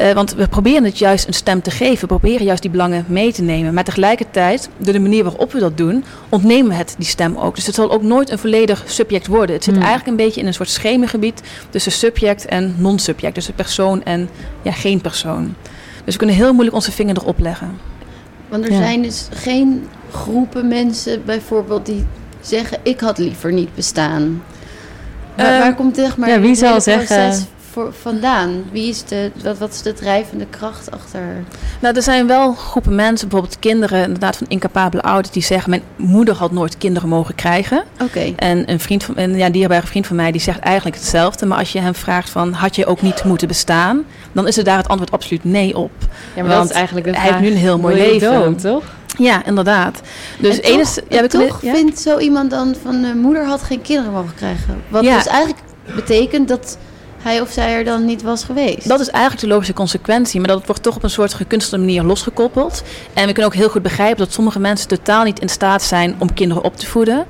[0.00, 2.00] Uh, want we proberen het juist een stem te geven.
[2.00, 3.74] We proberen juist die belangen mee te nemen.
[3.74, 7.54] Maar tegelijkertijd, door de manier waarop we dat doen, ontnemen we het die stem ook.
[7.54, 9.54] Dus het zal ook nooit een volledig subject worden.
[9.54, 9.82] Het zit hmm.
[9.82, 13.34] eigenlijk een beetje in een soort schemergebied tussen subject en non-subject.
[13.34, 14.28] Dus een persoon en
[14.62, 15.54] ja, geen persoon.
[16.04, 17.78] Dus we kunnen heel moeilijk onze vinger erop leggen.
[18.48, 22.06] Want er zijn dus geen groepen mensen bijvoorbeeld die
[22.40, 24.42] zeggen: ik had liever niet bestaan.
[25.36, 28.64] Waar, uh, waar komt zeg maar ja, wie zal zeggen voor, vandaan?
[28.72, 31.44] Wie is de, wat, wat is de drijvende kracht achter?
[31.80, 35.82] Nou, er zijn wel groepen mensen, bijvoorbeeld kinderen, inderdaad van incapabele ouders, die zeggen: Mijn
[35.96, 37.84] moeder had nooit kinderen mogen krijgen.
[38.02, 38.32] Oké.
[38.36, 41.46] En een vriend van, een ja, dierbare vriend van mij, die zegt eigenlijk hetzelfde.
[41.46, 44.04] Maar als je hem vraagt: van, Had je ook niet moeten bestaan?
[44.32, 45.92] Dan is er daar het antwoord absoluut nee op.
[46.34, 48.32] Ja, maar Want eigenlijk hij heeft nu een heel mooi leven.
[48.32, 48.84] Dood, toch?
[49.18, 50.00] Ja, inderdaad.
[50.38, 53.82] Dus en toch, ja, we toch vindt zo iemand dan van uh, moeder had geen
[53.82, 54.82] kinderen mogen krijgen.
[54.88, 55.16] Wat ja.
[55.16, 55.62] dus eigenlijk
[55.94, 56.78] betekent dat
[57.26, 58.88] hij of zij er dan niet was geweest.
[58.88, 62.02] Dat is eigenlijk de logische consequentie, maar dat wordt toch op een soort gekunstelde manier
[62.02, 62.82] losgekoppeld.
[63.14, 66.14] En we kunnen ook heel goed begrijpen dat sommige mensen totaal niet in staat zijn
[66.18, 67.26] om kinderen op te voeden.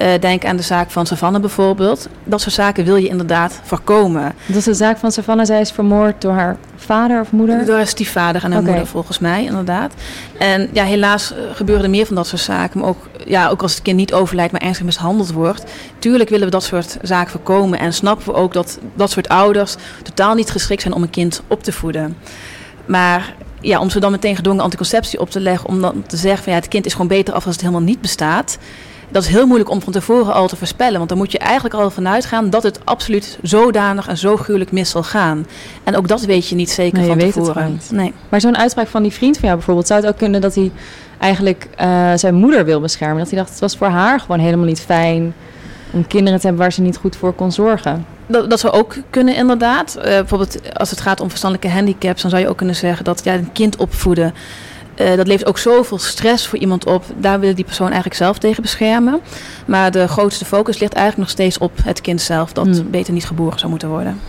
[0.00, 2.08] Uh, denk aan de zaak van Savannah bijvoorbeeld.
[2.24, 4.34] Dat soort zaken wil je inderdaad voorkomen.
[4.46, 5.46] Dat is de zaak van Savannah.
[5.46, 7.66] Zij is vermoord door haar vader of moeder?
[7.66, 9.92] Door haar stiefvader en haar moeder volgens mij, inderdaad.
[10.38, 12.80] En ja, helaas uh, gebeuren er meer van dat soort zaken.
[12.80, 15.64] Maar ook, ja, ook als het kind niet overlijdt, maar ernstig mishandeld wordt.
[15.98, 17.78] Tuurlijk willen we dat soort zaken voorkomen.
[17.78, 21.42] En snappen we ook dat dat soort ouders totaal niet geschikt zijn om een kind
[21.46, 22.16] op te voeden.
[22.86, 26.42] Maar ja, om ze dan meteen gedwongen anticonceptie op te leggen, om dan te zeggen
[26.42, 28.58] van ja, het kind is gewoon beter af als het helemaal niet bestaat
[29.08, 30.96] dat is heel moeilijk om van tevoren al te voorspellen.
[30.96, 34.72] Want dan moet je eigenlijk al vanuit gaan dat het absoluut zodanig en zo gruwelijk
[34.72, 35.46] mis zal gaan.
[35.84, 37.80] En ook dat weet je niet zeker nee, van weet tevoren.
[37.90, 38.12] Nee.
[38.28, 40.70] Maar zo'n uitspraak van die vriend van jou bijvoorbeeld, zou het ook kunnen dat hij
[41.18, 43.18] eigenlijk uh, zijn moeder wil beschermen?
[43.18, 45.34] Dat hij dacht, het was voor haar gewoon helemaal niet fijn
[45.90, 48.06] om kinderen te hebben waar ze niet goed voor kon zorgen.
[48.26, 49.94] Dat, dat zou ook kunnen, inderdaad.
[49.96, 53.24] Uh, bijvoorbeeld als het gaat om verstandelijke handicaps, dan zou je ook kunnen zeggen dat
[53.24, 54.34] ja, een kind opvoeden
[55.00, 57.04] uh, dat levert ook zoveel stress voor iemand op.
[57.16, 59.20] Daar wil die persoon eigenlijk zelf tegen beschermen.
[59.66, 62.90] Maar de grootste focus ligt eigenlijk nog steeds op het kind zelf, dat hmm.
[62.90, 64.20] beter niet geboren zou moeten worden.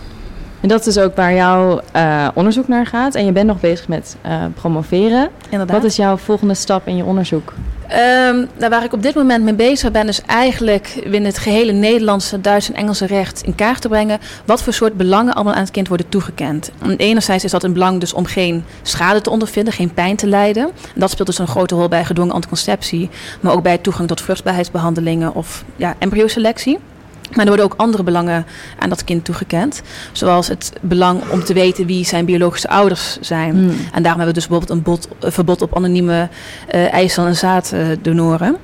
[0.60, 3.14] En dat is ook waar jouw uh, onderzoek naar gaat.
[3.14, 5.28] En je bent nog bezig met uh, promoveren.
[5.48, 5.76] Inderdaad.
[5.76, 7.52] Wat is jouw volgende stap in je onderzoek?
[7.92, 11.72] Um, nou, waar ik op dit moment mee bezig ben, is eigenlijk binnen het gehele
[11.72, 15.60] Nederlandse, Duitse en Engelse recht in kaart te brengen wat voor soort belangen allemaal aan
[15.60, 16.70] het kind worden toegekend.
[16.82, 20.26] En enerzijds is dat een belang dus om geen schade te ondervinden, geen pijn te
[20.26, 20.62] lijden.
[20.64, 24.20] En dat speelt dus een grote rol bij gedwongen anticonceptie, maar ook bij toegang tot
[24.20, 26.78] vruchtbaarheidsbehandelingen of ja, embryoselectie.
[27.30, 28.46] Maar er worden ook andere belangen
[28.78, 29.82] aan dat kind toegekend.
[30.12, 33.50] Zoals het belang om te weten wie zijn biologische ouders zijn.
[33.50, 33.68] Hmm.
[33.68, 36.28] En daarom hebben we dus bijvoorbeeld een, bot, een verbod op anonieme
[36.74, 38.56] uh, eicel- en zaaddonoren.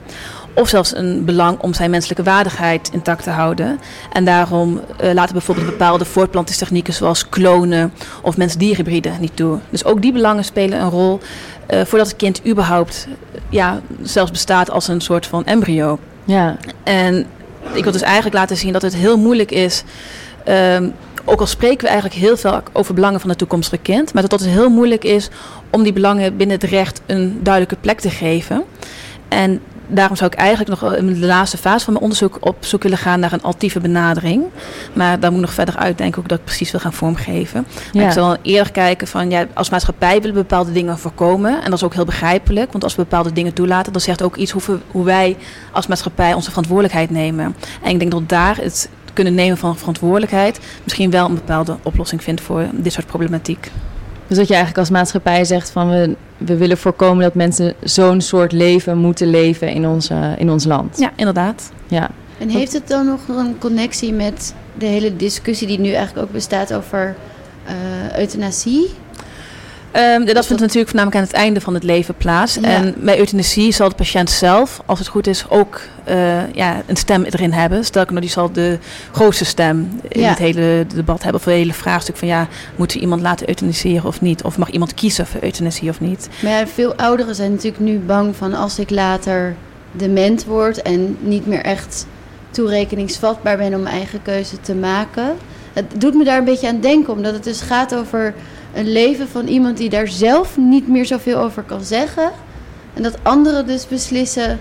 [0.54, 3.78] Of zelfs een belang om zijn menselijke waardigheid intact te houden.
[4.12, 9.58] En daarom uh, laten bijvoorbeeld bepaalde voortplantingstechnieken zoals klonen of mens-dierhybriden niet toe.
[9.70, 11.20] Dus ook die belangen spelen een rol
[11.70, 13.08] uh, voordat het kind überhaupt
[13.48, 15.98] ja, zelfs bestaat als een soort van embryo.
[16.24, 16.56] Ja.
[16.84, 17.26] En
[17.72, 19.82] ik wil dus eigenlijk laten zien dat het heel moeilijk is.
[20.48, 24.22] Um, ook al spreken we eigenlijk heel veel over belangen van het toekomstige kind, maar
[24.22, 25.28] dat het heel moeilijk is
[25.70, 28.64] om die belangen binnen het recht een duidelijke plek te geven.
[29.28, 32.82] En daarom zou ik eigenlijk nog in de laatste fase van mijn onderzoek op zoek
[32.82, 34.44] willen gaan naar een altieve benadering.
[34.92, 37.66] Maar daar moet ik nog verder uitdenken hoe ik dat precies wil gaan vormgeven.
[37.92, 38.06] Ja.
[38.06, 41.54] Ik zal eerder kijken van ja, als maatschappij willen we bepaalde dingen voorkomen.
[41.62, 44.36] En dat is ook heel begrijpelijk, want als we bepaalde dingen toelaten, dan zegt ook
[44.36, 45.36] iets hoe, we, hoe wij
[45.72, 47.56] als maatschappij onze verantwoordelijkheid nemen.
[47.82, 52.22] En ik denk dat daar het kunnen nemen van verantwoordelijkheid, misschien wel een bepaalde oplossing
[52.22, 53.70] vindt voor dit soort problematiek.
[54.26, 58.20] Dus dat je eigenlijk als maatschappij zegt van we, we willen voorkomen dat mensen zo'n
[58.20, 60.98] soort leven moeten leven in, onze, in ons land.
[60.98, 61.70] Ja, inderdaad.
[61.86, 62.10] Ja.
[62.38, 66.32] En heeft het dan nog een connectie met de hele discussie die nu eigenlijk ook
[66.32, 67.16] bestaat over
[67.66, 68.90] uh, euthanasie?
[69.96, 72.54] Um, dat vindt natuurlijk voornamelijk aan het einde van het leven plaats.
[72.54, 72.62] Ja.
[72.62, 76.96] En bij euthanasie zal de patiënt zelf, als het goed is, ook uh, ja, een
[76.96, 77.84] stem erin hebben.
[77.84, 78.78] Sterker nog, die zal de
[79.12, 80.28] grootste stem in ja.
[80.28, 81.40] het hele debat hebben.
[81.40, 84.42] Of het hele vraagstuk van ja, moeten we iemand laten euthaniseren of niet?
[84.42, 86.28] Of mag iemand kiezen voor euthanasie of niet?
[86.42, 89.54] Maar ja, veel ouderen zijn natuurlijk nu bang van als ik later
[89.92, 92.06] dement word en niet meer echt
[92.50, 95.36] toerekeningsvatbaar ben om mijn eigen keuze te maken.
[95.72, 98.34] Het doet me daar een beetje aan denken, omdat het dus gaat over
[98.76, 102.30] een leven van iemand die daar zelf niet meer zoveel over kan zeggen.
[102.94, 104.58] En dat anderen dus beslissen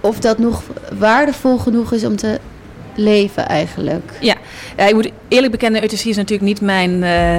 [0.00, 0.62] of dat nog
[0.98, 2.38] waardevol genoeg is om te
[2.96, 4.12] leven eigenlijk.
[4.20, 4.34] Ja,
[4.76, 7.38] ja ik moet eerlijk bekennen, euthanasie is natuurlijk niet mijn uh,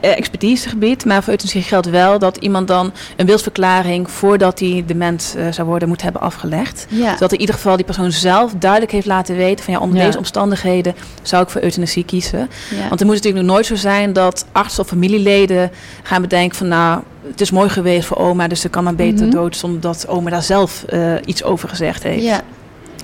[0.00, 1.04] expertisegebied.
[1.04, 5.68] Maar voor euthanasie geldt wel dat iemand dan een wilsverklaring voordat hij dement uh, zou
[5.68, 6.86] worden moet hebben afgelegd.
[6.88, 7.12] Ja.
[7.12, 10.04] Zodat in ieder geval die persoon zelf duidelijk heeft laten weten van ja, onder ja.
[10.04, 12.50] deze omstandigheden zou ik voor euthanasie kiezen.
[12.70, 12.78] Ja.
[12.78, 15.70] Want het moet natuurlijk nog nooit zo zijn dat artsen of familieleden
[16.02, 19.14] gaan bedenken van nou, het is mooi geweest voor oma, dus ze kan maar beter
[19.14, 19.40] mm -hmm.
[19.40, 20.84] dood zonder dat oma daar zelf
[21.24, 22.24] iets over gezegd heeft.
[22.24, 22.42] Ja.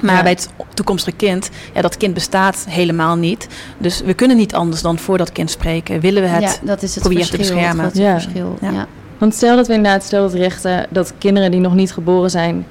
[0.02, 0.22] Maar ja.
[0.22, 3.48] bij het toekomstige kind, ja, dat kind bestaat helemaal niet.
[3.78, 6.00] Dus we kunnen niet anders dan voor dat kind spreken.
[6.00, 7.84] Willen we het, ja, dat is het proberen verschil, te beschermen.
[7.84, 8.12] Het ja.
[8.12, 8.58] verschil.
[8.60, 8.70] Ja.
[8.70, 8.86] Ja.
[9.18, 12.66] Want stel dat we inderdaad, stel dat rechten, dat kinderen die nog niet geboren zijn,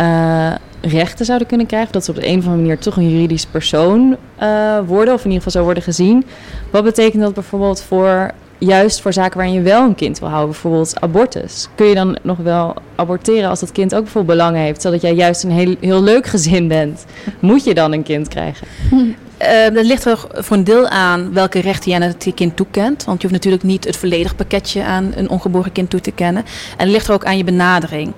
[0.00, 1.92] uh, rechten zouden kunnen krijgen.
[1.92, 5.24] Dat ze op de een of andere manier toch een juridisch persoon uh, worden, of
[5.24, 6.24] in ieder geval zou worden gezien.
[6.70, 8.30] Wat betekent dat bijvoorbeeld voor
[8.66, 11.68] juist voor zaken waarin je wel een kind wil houden, bijvoorbeeld abortus.
[11.74, 15.14] Kun je dan nog wel aborteren als dat kind ook bijvoorbeeld belangen heeft, zodat jij
[15.14, 17.04] juist een heel, heel leuk gezin bent?
[17.40, 18.66] Moet je dan een kind krijgen?
[18.90, 23.04] Uh, dat ligt er voor een deel aan welke rechten je aan het kind toekent.
[23.04, 26.44] Want je hoeft natuurlijk niet het volledige pakketje aan een ongeboren kind toe te kennen.
[26.76, 28.12] En het ligt er ook aan je benadering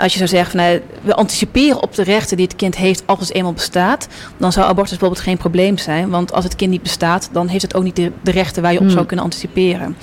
[0.00, 3.02] als je zou zeggen van nou, we anticiperen op de rechten die het kind heeft
[3.06, 6.10] als het eenmaal bestaat, dan zou abortus bijvoorbeeld geen probleem zijn.
[6.10, 8.72] Want als het kind niet bestaat, dan heeft het ook niet de, de rechten waar
[8.72, 8.94] je op Hmm.
[8.94, 9.96] zou kunnen anticiperen.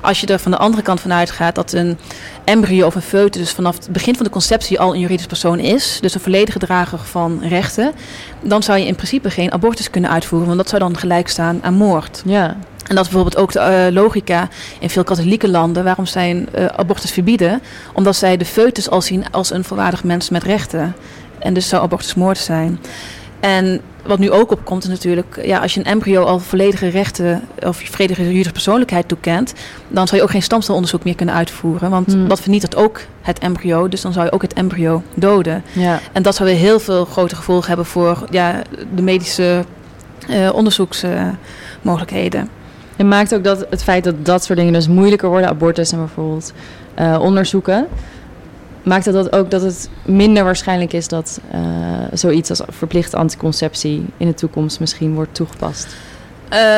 [0.00, 1.98] Als je er van de andere kant van uitgaat dat een
[2.44, 5.58] embryo of een foetus dus vanaf het begin van de conceptie al een juridisch persoon
[5.58, 7.92] is, dus een volledige drager van rechten,
[8.42, 11.58] dan zou je in principe geen abortus kunnen uitvoeren, want dat zou dan gelijk staan
[11.62, 12.22] aan moord.
[12.24, 12.56] Ja.
[12.84, 15.84] En dat is bijvoorbeeld ook de uh, logica in veel katholieke landen.
[15.84, 17.62] Waarom zij uh, abortus verbieden?
[17.92, 20.94] Omdat zij de foetus al zien als een volwaardig mens met rechten.
[21.38, 22.80] En dus zou abortus moord zijn.
[23.40, 25.40] En wat nu ook opkomt is natuurlijk...
[25.42, 27.42] Ja, als je een embryo al volledige rechten...
[27.66, 29.52] of je volledige juridische persoonlijkheid toekent...
[29.88, 31.90] dan zou je ook geen stamcelonderzoek meer kunnen uitvoeren.
[31.90, 32.28] Want Hmm.
[32.28, 33.88] dat vernietigt ook het embryo.
[33.88, 35.62] Dus dan zou je ook het embryo doden.
[35.72, 36.00] Ja.
[36.12, 37.86] En dat zou weer heel veel grote gevolgen hebben...
[37.86, 38.62] voor ja,
[38.94, 39.64] de medische
[40.30, 42.48] uh, onderzoeksmogelijkheden.
[42.96, 45.98] Het maakt ook dat het feit dat dat soort dingen dus moeilijker worden, abortus en
[45.98, 46.52] bijvoorbeeld
[46.98, 47.86] uh, onderzoeken,
[48.82, 51.60] maakt dat, dat ook dat het minder waarschijnlijk is dat uh,
[52.12, 55.96] zoiets als verplichte anticonceptie in de toekomst misschien wordt toegepast?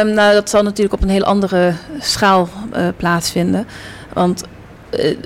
[0.01, 3.67] Um, nou, dat zal natuurlijk op een heel andere schaal uh, plaatsvinden.
[4.13, 4.43] Want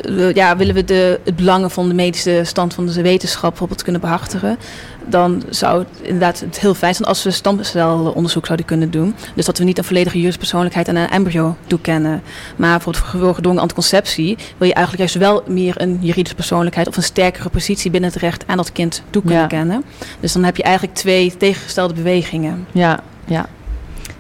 [0.08, 3.82] uh, ja, willen we de, het belangen van de medische stand van de wetenschap bijvoorbeeld
[3.82, 4.58] kunnen behartigen,
[5.06, 9.14] dan zou het inderdaad het heel fijn zijn als we stamcelonderzoek zouden kunnen doen.
[9.34, 12.22] Dus dat we niet een volledige juridische persoonlijkheid aan een embryo toekennen.
[12.56, 16.96] Maar bijvoorbeeld voor gedwongen anticonceptie wil je eigenlijk juist wel meer een juridische persoonlijkheid of
[16.96, 19.46] een sterkere positie binnen het recht aan dat kind toe kunnen ja.
[19.46, 19.84] kennen.
[20.20, 22.66] Dus dan heb je eigenlijk twee tegengestelde bewegingen.
[22.72, 23.48] Ja, ja.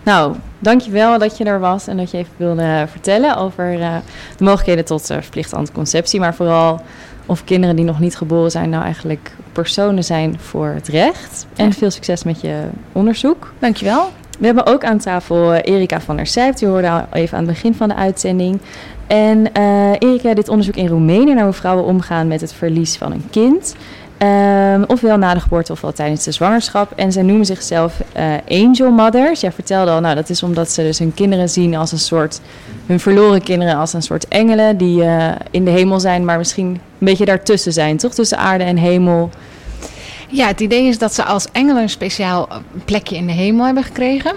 [0.02, 3.96] Nou, dankjewel dat je er was en dat je even wilde vertellen over uh,
[4.36, 6.20] de mogelijkheden tot uh, verplichte anticonceptie.
[6.20, 6.80] Maar vooral
[7.26, 11.46] of kinderen die nog niet geboren zijn nou eigenlijk personen zijn voor het recht.
[11.56, 11.72] En ja.
[11.72, 13.52] veel succes met je onderzoek.
[13.58, 14.10] Dankjewel.
[14.38, 16.58] We hebben ook aan tafel Erika van der Sijpt.
[16.58, 18.60] Die hoorde al even aan het begin van de uitzending.
[19.06, 23.12] En uh, Erika dit onderzoek in Roemenië naar hoe vrouwen omgaan met het verlies van
[23.12, 23.74] een kind.
[24.22, 26.92] Um, ofwel na de geboorte ofwel tijdens de zwangerschap.
[26.96, 29.40] En zij noemen zichzelf uh, angel mothers.
[29.40, 32.40] Jij vertelde al, nou dat is omdat ze dus hun kinderen zien als een soort,
[32.86, 36.66] hun verloren kinderen als een soort engelen die uh, in de hemel zijn, maar misschien
[36.66, 38.14] een beetje daartussen zijn, toch?
[38.14, 39.30] Tussen aarde en hemel.
[40.28, 42.48] Ja, het idee is dat ze als engelen een speciaal
[42.84, 44.32] plekje in de hemel hebben gekregen.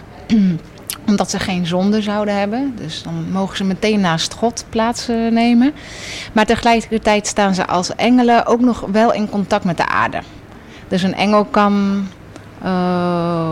[1.08, 2.74] Omdat ze geen zonde zouden hebben.
[2.76, 5.74] Dus dan mogen ze meteen naast God plaatsnemen.
[6.34, 10.22] Maar tegelijkertijd staan ze als engelen ook nog wel in contact met de aarde.
[10.88, 12.06] Dus een engel kan
[12.64, 13.52] uh,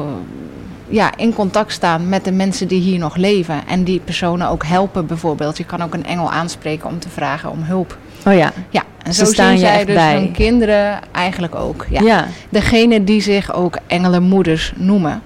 [0.87, 3.67] ja, in contact staan met de mensen die hier nog leven.
[3.67, 5.57] En die personen ook helpen bijvoorbeeld.
[5.57, 7.97] Je kan ook een engel aanspreken om te vragen om hulp.
[8.25, 8.51] Oh ja.
[8.69, 10.13] Ja, en zo staan zien zij dus bij.
[10.13, 11.85] hun kinderen eigenlijk ook.
[11.89, 12.01] Ja.
[12.01, 12.27] ja.
[12.49, 15.21] Degene die zich ook engelenmoeders noemen.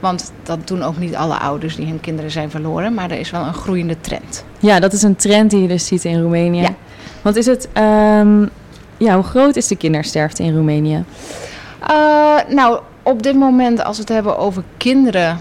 [0.00, 2.94] Want dat doen ook niet alle ouders die hun kinderen zijn verloren.
[2.94, 4.44] Maar er is wel een groeiende trend.
[4.58, 6.60] Ja, dat is een trend die je dus ziet in Roemenië.
[6.60, 6.74] Ja.
[7.22, 7.68] Want is het...
[7.72, 8.46] ehm,
[8.96, 11.04] ja, hoe groot is de kindersterfte in Roemenië?
[11.90, 15.40] Uh, nou, op dit moment, als we het hebben over kinderen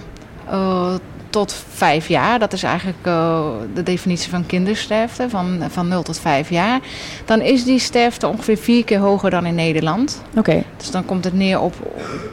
[0.51, 0.93] uh,
[1.29, 6.19] tot vijf jaar, dat is eigenlijk uh, de definitie van kindersterfte, van, van 0 tot
[6.19, 6.79] 5 jaar,
[7.25, 10.21] dan is die sterfte ongeveer vier keer hoger dan in Nederland.
[10.29, 10.39] Oké.
[10.39, 10.65] Okay.
[10.77, 11.73] Dus dan komt het neer op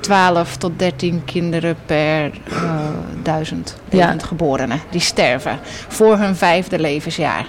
[0.00, 2.30] 12 tot 13 kinderen per
[3.22, 4.26] duizend levend ja.
[4.26, 7.46] geborenen die sterven voor hun vijfde levensjaar.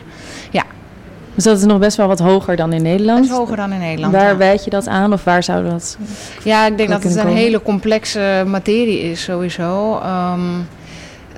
[0.52, 0.64] Ja.
[1.36, 3.20] Dus dat is nog best wel wat hoger dan in Nederland.
[3.20, 4.14] Dat is hoger dan in Nederland.
[4.14, 4.38] Waar ja.
[4.38, 5.98] wijd je dat aan of waar zou dat?
[6.44, 7.38] Ja, ik denk dat het een komen?
[7.38, 10.02] hele complexe materie is sowieso.
[10.06, 10.68] Um,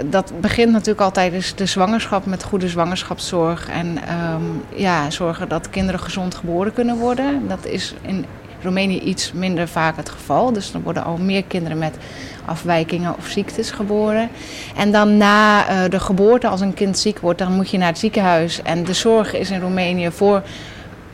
[0.05, 3.69] dat begint natuurlijk altijd dus de zwangerschap met goede zwangerschapszorg.
[3.69, 7.47] En um, ja, zorgen dat kinderen gezond geboren kunnen worden.
[7.47, 8.25] Dat is in
[8.61, 10.53] Roemenië iets minder vaak het geval.
[10.53, 11.97] Dus er worden al meer kinderen met
[12.45, 14.29] afwijkingen of ziektes geboren.
[14.75, 17.87] En dan na uh, de geboorte, als een kind ziek wordt, dan moet je naar
[17.87, 18.61] het ziekenhuis.
[18.61, 20.41] En de zorg is in Roemenië voor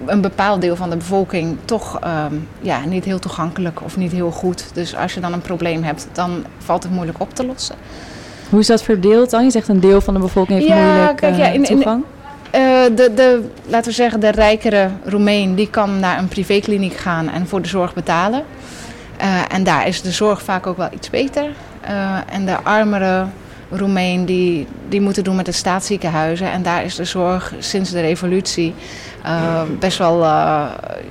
[0.06, 4.32] een bepaald deel van de bevolking toch um, ja, niet heel toegankelijk of niet heel
[4.32, 4.66] goed.
[4.74, 7.76] Dus als je dan een probleem hebt, dan valt het moeilijk op te lossen.
[8.56, 9.44] Hoe is dat verdeeld dan?
[9.44, 12.04] Je zegt een deel van de bevolking heeft ja, moeilijk kijk, ja, in, uh, toegang.
[12.52, 16.94] In, uh, de, de, laten we zeggen, de rijkere Roemeen die kan naar een privékliniek
[16.94, 18.44] gaan en voor de zorg betalen.
[19.22, 21.46] Uh, en daar is de zorg vaak ook wel iets beter.
[22.30, 23.26] En de armere
[23.70, 26.52] Roemeen die, die moeten doen met de staatsziekenhuizen.
[26.52, 28.74] En daar is de zorg sinds de revolutie
[29.26, 30.24] uh, best wel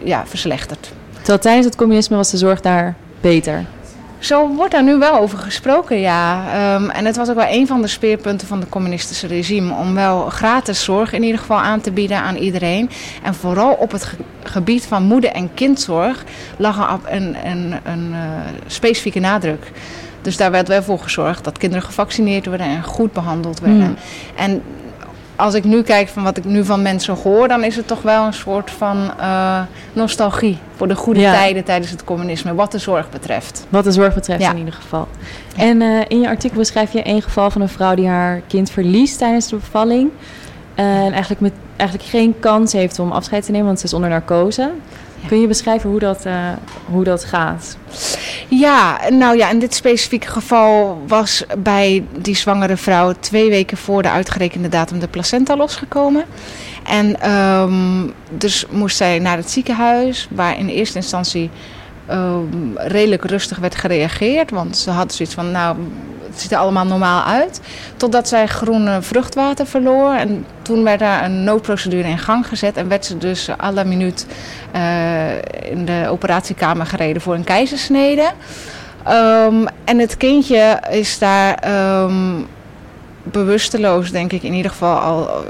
[0.05, 0.93] ja, verslechterd.
[1.17, 3.65] Terwijl tijdens het communisme was de zorg daar beter.
[4.25, 6.45] Zo wordt daar nu wel over gesproken, ja.
[6.75, 9.75] Um, en het was ook wel een van de speerpunten van het communistische regime...
[9.75, 12.91] om wel gratis zorg in ieder geval aan te bieden aan iedereen.
[13.23, 16.25] En vooral op het ge gebied van moeder- en kindzorg
[16.57, 18.19] lag er een, een, een uh,
[18.67, 19.73] specifieke nadruk.
[20.23, 23.89] Dus daar werd wel voor gezorgd dat kinderen gevaccineerd werden en goed behandeld werden.
[23.89, 23.97] Mm.
[24.37, 24.63] En
[25.37, 28.03] als ik nu kijk van wat ik nu van mensen hoor, dan is het toch
[28.03, 29.61] wel een soort van uh,
[29.93, 31.33] nostalgie voor de goede ja.
[31.33, 33.67] tijden tijdens het communisme, wat de zorg betreft.
[33.69, 34.51] Wat de zorg betreft ja.
[34.51, 35.09] in ieder geval.
[35.57, 38.71] En uh, in je artikel beschrijf je een geval van een vrouw die haar kind
[38.71, 40.11] verliest tijdens de bevalling.
[40.75, 44.11] En eigenlijk, met, eigenlijk geen kans heeft om afscheid te nemen, want ze is onder
[44.11, 44.71] narcose.
[45.27, 46.27] Kun je beschrijven hoe dat,
[46.85, 47.77] hoe dat gaat?
[48.59, 54.03] Ja, nou ja, in dit specifieke geval was bij die zwangere vrouw twee weken voor
[54.03, 56.25] de uitgerekende datum de placenta losgekomen.
[56.85, 61.51] En um, dus moest zij naar het ziekenhuis, waar in eerste instantie
[62.11, 64.51] um, redelijk rustig werd gereageerd.
[64.51, 65.77] Want ze had zoiets van, nou,
[66.31, 67.61] het ziet er allemaal normaal uit.
[67.97, 70.13] Totdat zij groene vruchtwater verloor.
[70.13, 72.77] En toen werd daar een noodprocedure in gang gezet.
[72.77, 74.27] En werd ze dus à la minuut
[74.77, 75.33] uh,
[75.71, 78.31] in de operatiekamer gereden voor een keizersnede.
[79.09, 81.59] Um, en het kindje is daar
[82.03, 82.47] um,
[83.25, 85.45] bewusteloos, denk ik, in ieder geval al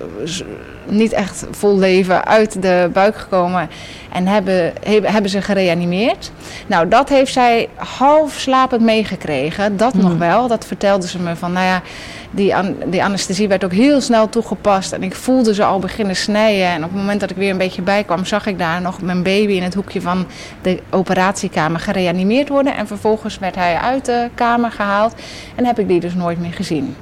[0.86, 3.68] niet echt vol leven uit de buik gekomen
[4.12, 4.72] en hebben,
[5.02, 6.30] hebben ze gereanimeerd.
[6.66, 9.76] Nou, dat heeft zij half slapend meegekregen.
[9.76, 10.00] Dat mm.
[10.00, 10.48] nog wel.
[10.48, 11.82] Dat vertelde ze me van, nou ja,
[12.30, 14.92] die, an die anesthesie werd ook heel snel toegepast.
[14.92, 16.66] En ik voelde ze al beginnen snijden.
[16.66, 19.22] En op het moment dat ik weer een beetje bijkwam, zag ik daar nog mijn
[19.22, 20.26] baby in het hoekje van
[20.62, 22.76] de operatiekamer gereanimeerd worden.
[22.76, 25.14] En vervolgens werd hij uit de kamer gehaald.
[25.54, 26.96] En heb ik die dus nooit meer gezien.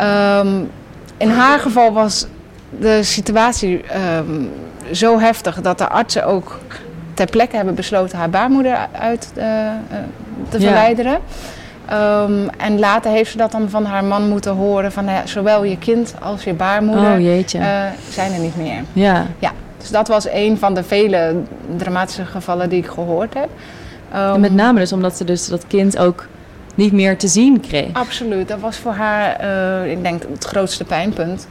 [0.00, 0.70] Um,
[1.16, 2.26] in haar geval was
[2.78, 3.84] de situatie
[4.18, 4.50] um,
[4.92, 6.58] zo heftig dat de artsen ook
[7.14, 9.44] ter plekke hebben besloten haar baarmoeder uit uh,
[10.48, 11.18] te verwijderen.
[11.88, 12.22] Ja.
[12.22, 15.64] Um, en later heeft ze dat dan van haar man moeten horen van ja, zowel
[15.64, 17.58] je kind als je baarmoeder oh, jeetje.
[17.58, 18.82] Uh, zijn er niet meer.
[18.92, 19.26] Ja.
[19.38, 19.52] ja.
[19.78, 21.36] Dus dat was een van de vele
[21.76, 23.48] dramatische gevallen die ik gehoord heb.
[24.38, 26.26] met name dus omdat ze dus dat kind ook
[26.76, 27.92] niet meer te zien kreeg.
[27.92, 29.44] Absoluut, dat was voor haar,
[29.84, 31.48] uh, ik denk, het grootste pijnpunt.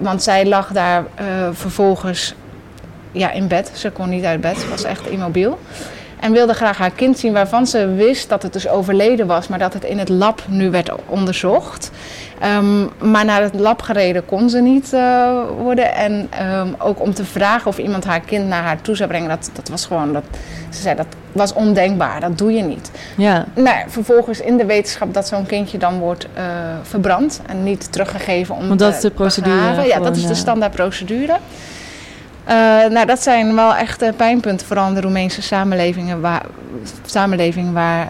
[0.00, 2.34] Want zij lag daar uh, vervolgens
[3.12, 3.70] ja, in bed.
[3.74, 5.58] Ze kon niet uit bed, ze was echt immobiel.
[6.20, 9.58] En wilde graag haar kind zien waarvan ze wist dat het dus overleden was, maar
[9.58, 11.90] dat het in het lab nu werd onderzocht.
[12.44, 15.94] Um, maar naar het lab gereden kon ze niet uh, worden.
[15.94, 19.28] En um, ook om te vragen of iemand haar kind naar haar toe zou brengen,
[19.28, 20.24] dat, dat was gewoon, dat,
[20.70, 22.90] ze zei dat was ondenkbaar, dat doe je niet.
[23.16, 23.44] Ja.
[23.54, 26.42] Nou, vervolgens in de wetenschap dat zo'n kindje dan wordt uh,
[26.82, 29.56] verbrand en niet teruggegeven om Want dat is de procedure.
[29.56, 29.86] Begraven.
[29.86, 31.36] Ja, dat is de standaardprocedure.
[32.48, 32.54] Uh,
[32.86, 36.46] nou, dat zijn wel echt uh, pijnpunten, vooral in de Roemeense samenlevingen waar,
[37.04, 38.08] samenleving waar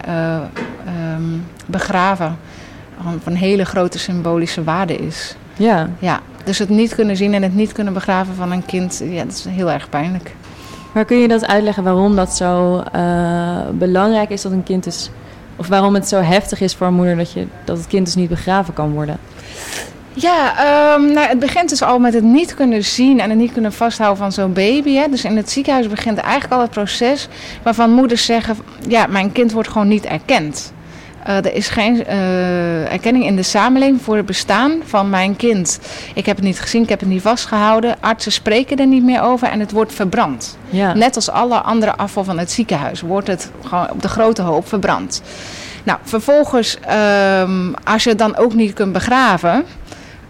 [1.17, 2.39] um, begraven
[3.23, 5.37] van hele grote symbolische waarde is.
[5.57, 5.89] Ja.
[5.99, 6.21] ja.
[6.45, 9.33] Dus het niet kunnen zien en het niet kunnen begraven van een kind, ja, dat
[9.33, 10.35] is heel erg pijnlijk.
[10.93, 12.83] Maar kun je dat uitleggen waarom dat zo
[13.73, 15.11] belangrijk is dat een kind dus
[15.57, 18.15] Of waarom het zo heftig is voor een moeder dat, je, dat het kind dus
[18.15, 19.19] niet begraven kan worden?
[20.13, 20.55] Ja,
[20.95, 23.73] um, nou, het begint dus al met het niet kunnen zien en het niet kunnen
[23.73, 24.95] vasthouden van zo'n baby.
[24.95, 25.09] Hè.
[25.09, 27.29] Dus in het ziekenhuis begint eigenlijk al het proces
[27.63, 28.57] waarvan moeders zeggen:
[28.89, 30.73] ja, mijn kind wordt gewoon niet erkend.
[31.29, 35.81] Uh, er is geen uh, erkenning in de samenleving voor het bestaan van mijn kind.
[36.15, 37.97] Ik heb het niet gezien, ik heb het niet vastgehouden.
[38.01, 40.59] Artsen spreken er niet meer over en het wordt verbrand.
[40.69, 40.95] Ja.
[40.95, 44.69] Net als alle andere afval van het ziekenhuis wordt het gewoon op de grote hoop
[44.69, 45.23] verbrand.
[45.83, 46.79] Nou, vervolgens,
[47.41, 49.65] um, als je het dan ook niet kunt begraven,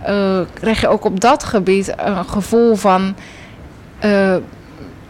[0.08, 3.14] uh, krijg je ook op dat gebied een gevoel van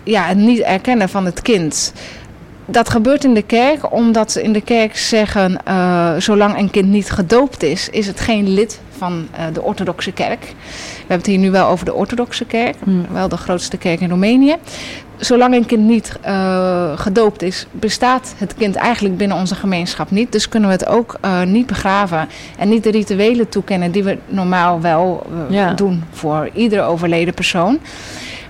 [0.09, 1.93] ja, het niet erkennen van het kind.
[2.71, 6.89] Dat gebeurt in de kerk omdat ze in de kerk zeggen: uh, zolang een kind
[6.89, 10.41] niet gedoopt is, is het geen lid van de orthodoxe kerk.
[10.41, 13.07] We hebben het hier nu wel over de orthodoxe kerk, hmm.
[13.13, 14.57] wel de grootste kerk in Roemenië
[15.19, 20.33] zolang een kind niet uh, gedoopt is, bestaat het kind eigenlijk binnen onze gemeenschap niet.
[20.33, 24.81] Dus kunnen we het ook niet begraven en niet de rituelen toekennen die we normaal
[24.81, 25.73] wel ja.
[25.73, 27.79] doen voor iedere overleden persoon.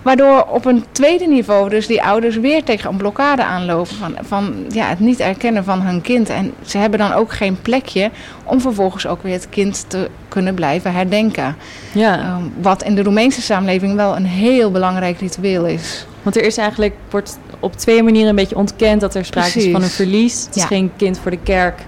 [0.02, 4.54] Waardoor op een tweede niveau dus die ouders weer tegen een blokkade aanlopen van, van
[4.68, 6.28] ja, het niet erkennen van hun kind.
[6.28, 8.10] En ze hebben dan ook geen plekje
[8.44, 11.56] om vervolgens ook weer het kind te kunnen blijven herdenken.
[11.92, 12.36] Ja.
[12.36, 16.06] Um, wat in de Roemeense samenleving wel een heel belangrijk ritueel is.
[16.22, 19.72] Want er is eigenlijk, wordt op twee manieren een beetje ontkend dat er sprake is
[19.72, 20.44] van een verlies.
[20.44, 21.80] Het is geen kind voor de kerk.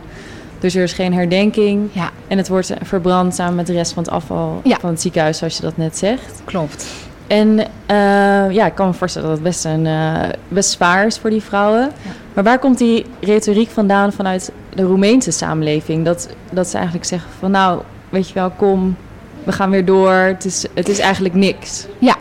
[0.58, 1.88] Dus er is geen herdenking.
[1.92, 2.10] Ja.
[2.28, 5.56] En het wordt verbrand samen met de rest van het afval van het ziekenhuis, zoals
[5.56, 6.42] je dat net zegt.
[6.44, 6.86] Klopt.
[7.30, 11.18] En uh, ja, ik kan me voorstellen dat het best, een, uh, best zwaar is
[11.18, 11.90] voor die vrouwen.
[12.34, 16.04] Maar waar komt die retoriek vandaan vanuit de Roemeense samenleving?
[16.04, 18.96] Dat, dat ze eigenlijk zeggen van nou, weet je wel, kom,
[19.44, 20.12] we gaan weer door.
[20.12, 21.86] Het is, het is eigenlijk niks.
[21.98, 22.16] Ja,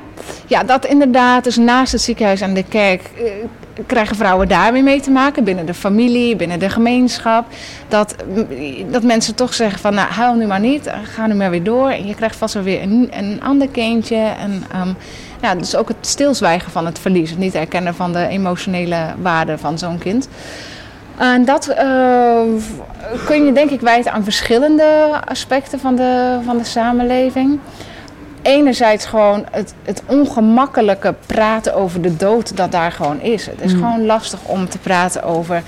[0.47, 1.43] ja, dat inderdaad.
[1.43, 3.31] Dus naast het ziekenhuis en de kerk eh,
[3.85, 5.43] krijgen vrouwen daar weer mee te maken.
[5.43, 7.45] Binnen de familie, binnen de gemeenschap.
[7.87, 8.15] Dat,
[8.91, 10.91] dat mensen toch zeggen van, nou, huil nu maar niet.
[11.03, 11.89] Ga nu maar weer door.
[11.89, 14.15] En je krijgt vast wel weer een, een ander kindje.
[14.15, 14.95] En um,
[15.41, 17.29] ja, dus ook het stilzwijgen van het verlies.
[17.29, 20.27] Het niet erkennen van de emotionele waarde van zo'n kind.
[21.17, 22.41] En dat uh,
[23.25, 27.59] kun je denk ik wijten aan verschillende aspecten van de, van de samenleving
[28.41, 33.45] enerzijds gewoon het, het ongemakkelijke praten over de dood dat daar gewoon is.
[33.45, 33.79] Het is mm.
[33.79, 35.63] gewoon lastig om te praten over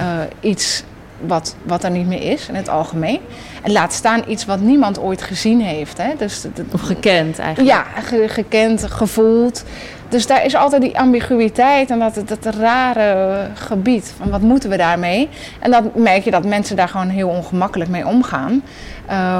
[0.00, 0.04] uh,
[0.40, 0.84] iets
[1.26, 3.20] wat, wat er niet meer is in het algemeen.
[3.62, 5.98] En laat staan iets wat niemand ooit gezien heeft.
[5.98, 6.12] Hè?
[6.18, 7.76] Dus, of gekend eigenlijk.
[7.76, 7.84] Ja,
[8.26, 9.64] gekend, gevoeld.
[10.08, 14.76] Dus daar is altijd die ambiguïteit en dat, dat rare gebied van wat moeten we
[14.76, 15.28] daarmee.
[15.60, 18.62] En dan merk je dat mensen daar gewoon heel ongemakkelijk mee omgaan.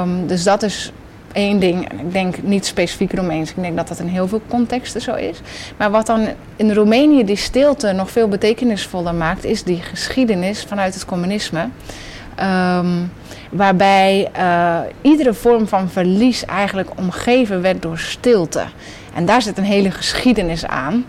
[0.01, 0.91] Um, dus dat is
[1.33, 4.41] één ding, en ik denk niet specifiek Roemeens, ik denk dat dat in heel veel
[4.47, 5.41] contexten zo is.
[5.77, 10.93] Maar wat dan in Roemenië die stilte nog veel betekenisvoller maakt, is die geschiedenis vanuit
[10.93, 11.67] het communisme.
[12.39, 13.11] Um,
[13.51, 18.63] waarbij uh, iedere vorm van verlies eigenlijk omgeven werd door stilte.
[19.13, 21.05] En daar zit een hele geschiedenis aan,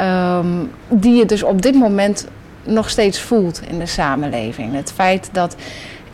[0.00, 2.28] um, die je dus op dit moment
[2.64, 4.74] nog steeds voelt in de samenleving.
[4.74, 5.56] Het feit dat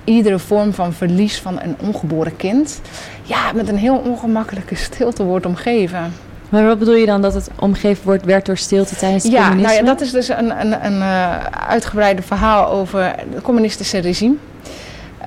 [0.09, 2.81] iedere vorm van verlies van een ongeboren kind
[3.23, 6.13] ja, met een heel ongemakkelijke stilte wordt omgeven.
[6.49, 9.39] Maar wat bedoel je dan dat het omgeven wordt, werd door stilte tijdens het ja,
[9.39, 9.73] communisme?
[9.73, 14.35] Nou ja, dat is dus een, een, een uh, uitgebreide verhaal over het communistische regime.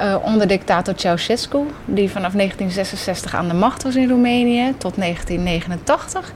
[0.02, 6.34] Uh, onder dictator Ceausescu, die vanaf 1966 aan de macht was in Roemenië tot 1989.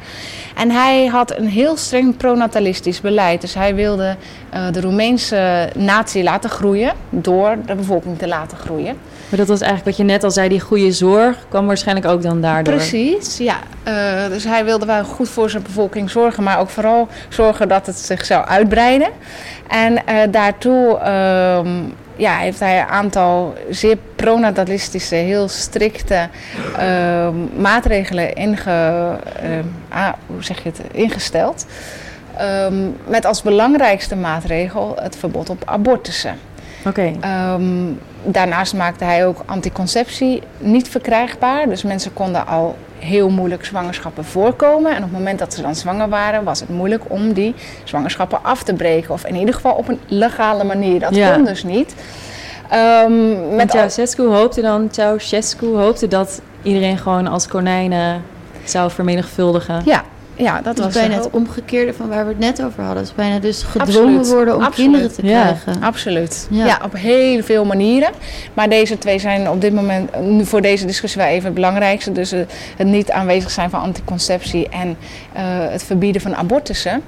[0.56, 3.42] En hij had een heel streng pronatalistisch beleid.
[3.42, 4.16] Dus hij wilde
[4.54, 8.96] uh, de Roemeense natie laten groeien door de bevolking te laten groeien.
[9.30, 12.22] Maar dat was eigenlijk wat je net al zei, die goede zorg kwam waarschijnlijk ook
[12.22, 12.74] dan daardoor.
[12.74, 13.58] Precies, ja.
[13.88, 17.86] Uh, dus hij wilde wel goed voor zijn bevolking zorgen, maar ook vooral zorgen dat
[17.86, 19.10] het zich zou uitbreiden.
[19.68, 21.60] En daartoe uh,
[22.16, 26.30] ja, heeft hij een aantal zeer pronatalistische, heel strikte
[26.78, 29.18] ehm, maatregelen inge,
[29.90, 31.66] ah, hoe zeg je het, ingesteld.
[32.38, 36.38] Ehm, met als belangrijkste maatregel het verbod op abortussen.
[36.86, 37.14] Oké.
[37.20, 37.54] Okay.
[37.54, 41.70] Um, daarnaast maakte hij ook anticonceptie niet verkrijgbaar.
[41.70, 44.92] Dus mensen konden al heel moeilijk zwangerschappen voorkomen.
[44.92, 48.44] En op het moment dat ze dan zwanger waren, was het moeilijk om die zwangerschappen
[48.44, 49.14] af te breken.
[49.14, 51.00] Of in ieder geval op een legale manier.
[51.00, 51.34] Dat ja.
[51.34, 51.96] kon dus niet.
[52.74, 58.24] Um, met Ceausescu hoopte dan, Ceausescu hoopte dat iedereen gewoon als konijnen
[58.64, 59.82] zou vermenigvuldigen.
[59.86, 60.04] Ja,
[60.36, 62.98] ja, dat was bijna het omgekeerde van waar we het net over hadden.
[62.98, 64.28] Het is bijna dus gedwongen Absoluut.
[64.28, 64.92] worden om Absoluut.
[64.92, 65.74] kinderen te krijgen.
[65.80, 65.86] Ja.
[65.86, 66.48] Absoluut.
[66.50, 66.66] Ja.
[66.66, 66.80] ja.
[66.84, 68.10] op heel veel manieren.
[68.54, 72.12] Maar deze twee zijn op dit moment, nu voor deze discussie wel even het belangrijkste.
[72.12, 72.40] Dus uh,
[72.78, 77.04] het niet aanwezig zijn van anticonceptie en uh, het verbieden van abortussen.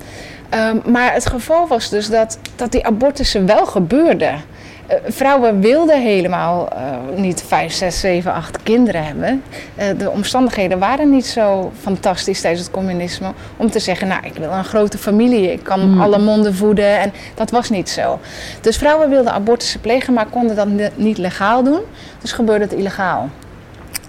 [0.53, 4.41] Um, maar het geval was dus dat, dat die abortussen wel gebeurden.
[4.87, 9.43] Eh, vrouwen wilden helemaal uh, niet 5, 6, 7, 8 kinderen hebben.
[9.79, 14.33] Uh, de omstandigheden waren niet zo fantastisch tijdens het communisme om te zeggen, nou, ik
[14.33, 16.01] wil een grote familie, ik kan mm.
[16.01, 16.99] alle monden voeden.
[16.99, 18.19] En dat was niet zo.
[18.61, 21.81] Dus vrouwen wilden abortussen plegen, maar konden dat niet legaal doen.
[22.21, 23.29] Dus gebeurde het illegaal.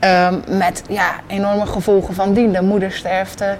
[0.05, 2.53] Um, met ja, enorme gevolgen van dien.
[2.53, 3.57] De moedersterfte,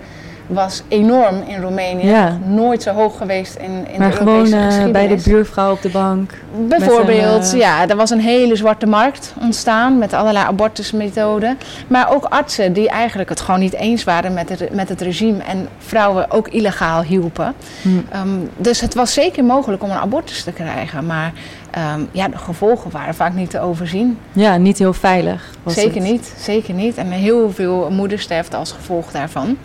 [0.49, 2.07] was enorm in Roemenië.
[2.07, 2.39] Ja.
[2.45, 5.83] Nooit zo hoog geweest in, in maar de gewoon Europese uh, bij de buurvrouw op
[5.83, 6.33] de bank.
[6.69, 7.61] Bijvoorbeeld, uh...
[7.61, 7.89] ja.
[7.89, 11.59] Er was een hele zwarte markt ontstaan met allerlei abortusmethoden.
[11.87, 15.43] Maar ook artsen die eigenlijk het gewoon niet eens waren met het, met het regime.
[15.43, 17.55] En vrouwen ook illegaal hielpen.
[17.83, 17.89] Hm.
[17.89, 21.07] Um, dus het was zeker mogelijk om een abortus te krijgen.
[21.07, 21.33] Maar
[21.77, 24.19] Um, ja, de gevolgen waren vaak niet te overzien.
[24.33, 25.51] Ja, niet heel veilig.
[25.67, 26.11] zeker het.
[26.11, 26.97] niet, zeker niet.
[26.97, 29.59] En heel veel moedersterfte als gevolg daarvan.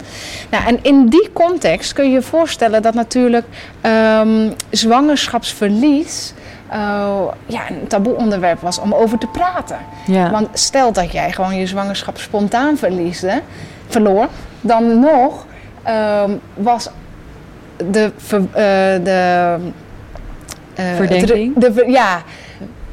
[0.49, 3.45] Nou, en in die context kun je je voorstellen dat natuurlijk
[3.86, 6.34] um, zwangerschapsverlies.
[6.72, 9.78] Uh, ja, een taboe onderwerp was om over te praten.
[10.06, 10.32] Ja.
[10.32, 13.41] Want stel dat jij gewoon je zwangerschap spontaan verliesde,
[13.88, 14.28] verloor,
[14.62, 15.45] dan nog
[16.26, 16.89] um, was
[17.78, 18.43] de, uh,
[19.04, 19.58] de
[20.74, 21.63] Verdenking?
[21.63, 22.21] Het, de, ja,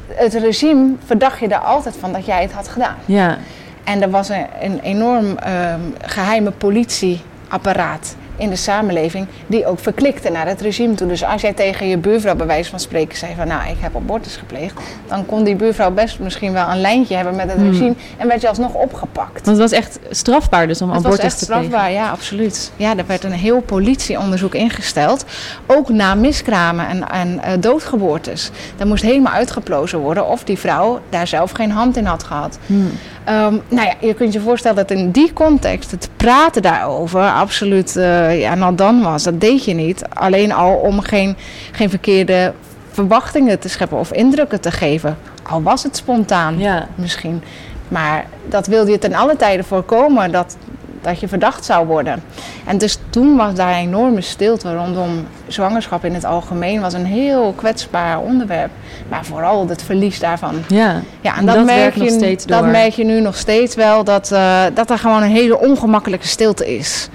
[0.07, 2.95] het regime verdacht je er altijd van dat jij het had gedaan.
[3.05, 3.37] Ja.
[3.83, 10.29] En er was een, een enorm um, geheime politieapparaat in de samenleving die ook verklikte
[10.29, 11.07] naar het regime toe.
[11.07, 13.95] Dus als jij tegen je buurvrouw bij wijze van spreken zei van nou ik heb
[13.95, 17.71] abortus gepleegd, dan kon die buurvrouw best misschien wel een lijntje hebben met het hmm.
[17.71, 19.45] regime en werd je alsnog opgepakt.
[19.45, 21.63] Want het was echt strafbaar dus om het abortus te plegen?
[21.63, 22.71] Het was echt strafbaar, ja absoluut.
[22.75, 25.25] Ja, er werd een heel politieonderzoek ingesteld,
[25.65, 28.51] ook na miskramen en, en uh, doodgeboortes.
[28.77, 32.57] Daar moest helemaal uitgeplozen worden of die vrouw daar zelf geen hand in had gehad.
[32.65, 32.91] Hmm.
[33.29, 37.95] Um, nou ja, je kunt je voorstellen dat in die context het praten daarover absoluut
[37.95, 39.23] uh, ja, nou dan was.
[39.23, 40.03] Dat deed je niet.
[40.09, 41.35] Alleen al om geen,
[41.71, 42.53] geen verkeerde
[42.91, 45.17] verwachtingen te scheppen of indrukken te geven.
[45.43, 46.87] Al was het spontaan ja.
[46.95, 47.43] misschien.
[47.87, 50.31] Maar dat wilde je ten alle tijden voorkomen.
[50.31, 50.57] Dat,
[51.01, 52.23] dat je verdacht zou worden.
[52.65, 56.81] En dus toen was daar een enorme stilte rondom zwangerschap in het algemeen.
[56.81, 58.71] was een heel kwetsbaar onderwerp.
[59.09, 60.55] Maar vooral het verlies daarvan.
[60.67, 63.75] Ja, ja en, dat, dat merk je, nog steeds dat merk je nu nog steeds
[63.75, 64.03] wel.
[64.03, 67.09] Dat, uh, dat er gewoon een hele ongemakkelijke stilte is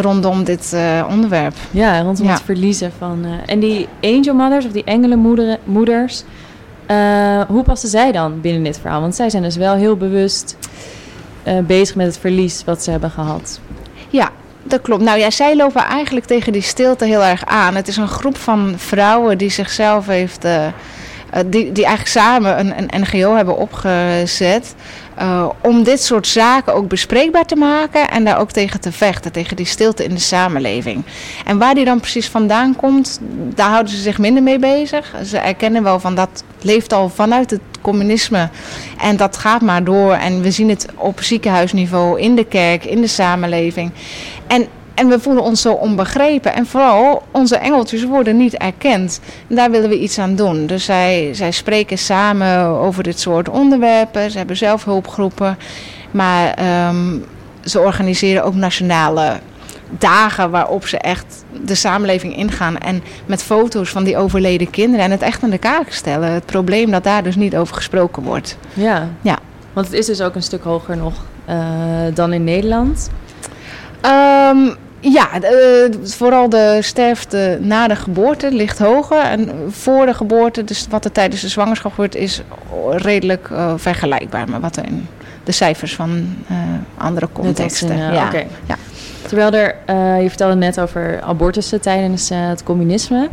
[0.00, 1.54] rondom dit uh, onderwerp.
[1.70, 2.32] Ja, rondom ja.
[2.32, 3.22] het verliezen van...
[3.24, 6.22] Uh, en die angel mothers, of die engelenmoeders...
[6.90, 9.00] Uh, hoe passen zij dan binnen dit verhaal?
[9.00, 10.56] Want zij zijn dus wel heel bewust
[11.66, 13.60] bezig met het verlies wat ze hebben gehad.
[14.08, 14.30] Ja,
[14.62, 15.02] dat klopt.
[15.02, 17.74] Nou ja, zij lopen eigenlijk tegen die stilte heel erg aan.
[17.74, 20.46] Het is een groep van vrouwen die zichzelf heeft.
[21.46, 24.74] Die, die eigenlijk samen een, een NGO hebben opgezet.
[25.20, 29.32] Uh, om dit soort zaken ook bespreekbaar te maken en daar ook tegen te vechten,
[29.32, 31.04] tegen die stilte in de samenleving.
[31.44, 33.18] En waar die dan precies vandaan komt,
[33.54, 35.14] daar houden ze zich minder mee bezig.
[35.24, 38.48] Ze erkennen wel van dat leeft al vanuit het communisme
[38.98, 40.12] en dat gaat maar door.
[40.12, 43.92] En we zien het op ziekenhuisniveau, in de kerk, in de samenleving.
[44.46, 44.66] En
[44.96, 46.54] en we voelen ons zo onbegrepen.
[46.54, 49.20] En vooral onze engeltjes worden niet erkend.
[49.48, 50.66] En daar willen we iets aan doen.
[50.66, 54.30] Dus zij, zij spreken samen over dit soort onderwerpen.
[54.30, 55.58] Ze hebben zelf hulpgroepen.
[56.10, 57.24] Maar um,
[57.64, 59.40] ze organiseren ook nationale
[59.98, 62.78] dagen waarop ze echt de samenleving ingaan.
[62.78, 65.04] En met foto's van die overleden kinderen.
[65.04, 66.30] En het echt aan de kaak stellen.
[66.30, 68.58] Het probleem dat daar dus niet over gesproken wordt.
[68.74, 69.38] Ja, ja.
[69.72, 71.14] want het is dus ook een stuk hoger nog
[71.48, 71.56] uh,
[72.14, 73.10] dan in Nederland.
[74.02, 74.76] Um,
[75.12, 75.28] ja,
[76.02, 79.18] vooral de sterfte na de geboorte ligt hoger.
[79.20, 82.42] En voor de geboorte, dus wat er tijdens de zwangerschap gebeurt, is
[82.90, 85.06] redelijk uh, vergelijkbaar met wat er in
[85.44, 86.58] de cijfers van uh,
[86.96, 87.90] andere contexten.
[87.90, 88.26] In, ja.
[88.26, 88.46] Okay.
[88.66, 88.76] ja.
[89.26, 89.74] Terwijl er,
[90.22, 93.28] je vertelde net over abortussen tijdens het communisme.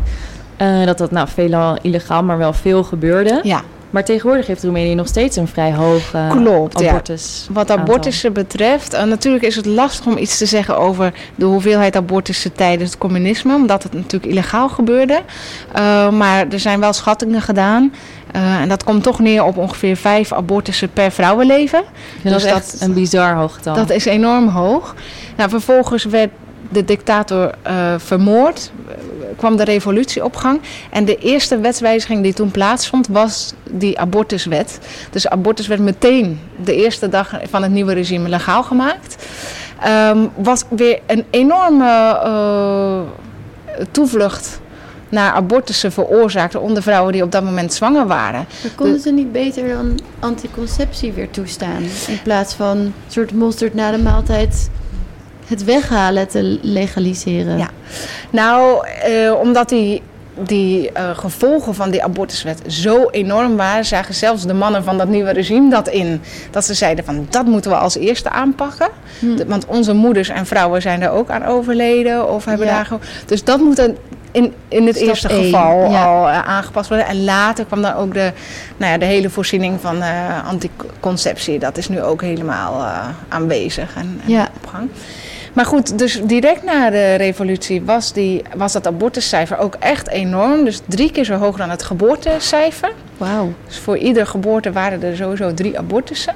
[0.86, 3.39] dat dat nou veelal illegaal, maar wel veel gebeurde.
[3.43, 3.61] Ja.
[3.94, 7.46] Maar tegenwoordig heeft Roemenië nog steeds een vrij hoog uh, Klopt, abortus.
[7.48, 7.54] Ja.
[7.54, 11.96] Wat abortussen betreft, uh, natuurlijk is het lastig om iets te zeggen over de hoeveelheid
[11.96, 15.22] abortussen tijdens het communisme, omdat het natuurlijk illegaal gebeurde.
[15.76, 17.94] Uh, maar er zijn wel schattingen gedaan.
[18.32, 21.84] en dat komt toch neer op ongeveer vijf abortussen per vrouwenleven.
[22.22, 23.76] dus dat is echt dat, een bizar hoog getal.
[23.76, 24.96] Dat is enorm hoog.
[25.38, 26.30] Nou, vervolgens werd
[26.74, 28.71] de dictator uh, vermoord,
[29.36, 30.61] kwam de revolutie op gang.
[30.91, 34.80] En de eerste wetswijziging die toen plaatsvond was die abortuswet.
[35.11, 39.26] Dus abortus werd meteen de eerste dag van het nieuwe regime legaal gemaakt.
[39.88, 43.01] Um, was weer een enorme uh,
[43.91, 44.61] toevlucht
[45.09, 48.45] naar abortussen veroorzaakte onder vrouwen die op dat moment zwanger waren.
[48.63, 51.84] Maar konden ze niet beter dan anticonceptie weer toestaan?
[52.07, 54.69] In plaats van een soort mosterd na de maaltijd
[55.54, 57.58] het weghalen te legaliseren?
[57.58, 57.70] Ja,
[58.30, 60.01] nou, uh, omdat die
[60.38, 65.08] die uh, gevolgen van die abortuswet zo enorm waren, zagen zelfs de mannen van dat
[65.08, 66.22] nieuwe regime dat in.
[66.51, 68.88] Dat ze zeiden van dat moeten we als eerste aanpakken.
[69.20, 69.45] Hm.
[69.47, 72.74] Want onze moeders en vrouwen zijn er ook aan overleden of hebben ja.
[72.74, 73.97] daar Dus dat moet een,
[74.32, 77.08] in, in het eerste geval al uh, aangepast worden.
[77.08, 78.32] En later kwam dan ook de,
[78.78, 81.60] nou ja, de hele voorziening van uh, anticonceptie.
[81.60, 84.49] Dat is nu ook helemaal uh, aanwezig en, en ja.
[84.64, 84.89] op gang.
[85.54, 90.66] Maar goed, dus direct na de revolutie was, die, was dat abortuscijfer ook echt enorm.
[90.66, 92.91] Dus drie keer zo hoog dan het geboortecijfer.
[93.18, 93.54] Wauw.
[93.68, 96.36] Dus voor iedere geboorte waren er sowieso drie abortussen.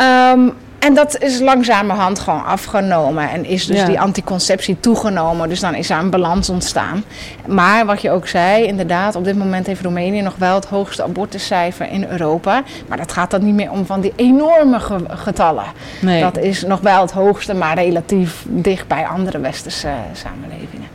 [0.00, 0.52] Um,
[0.84, 3.30] en dat is langzamerhand gewoon afgenomen.
[3.30, 5.48] En is dus die anticonceptie toegenomen.
[5.48, 7.04] Dus dan is er een balans ontstaan.
[7.46, 11.02] Maar wat je ook zei, inderdaad, op dit moment heeft Roemenië nog wel het hoogste
[11.02, 12.62] abortuscijfer in Europa.
[12.88, 14.78] Maar dat gaat dan niet meer om van die enorme
[15.08, 15.66] getallen.
[16.00, 16.20] Nee.
[16.20, 20.88] Dat is nog wel het hoogste, maar relatief dicht bij andere westerse samenlevingen.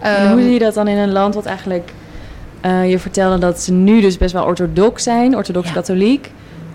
[0.00, 1.92] En hoe ehm, zie je dat dan in een land wat eigenlijk...
[2.66, 6.30] Uh, je vertelde dat ze nu dus best wel orthodox zijn, orthodox-katholiek.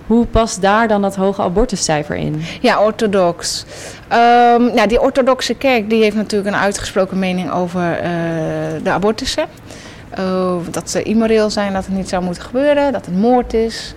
[0.10, 2.42] Hoe past daar dan dat hoge abortuscijfer in?
[2.62, 3.66] Ja, orthodox.
[4.14, 8.04] Um, die orthodoxe kerk die heeft natuurlijk een uitgesproken mening over uh,
[8.84, 9.46] de abortussen.
[10.70, 13.94] Dat ze immoreel zijn, dat het niet zou moeten gebeuren, dat het moord is.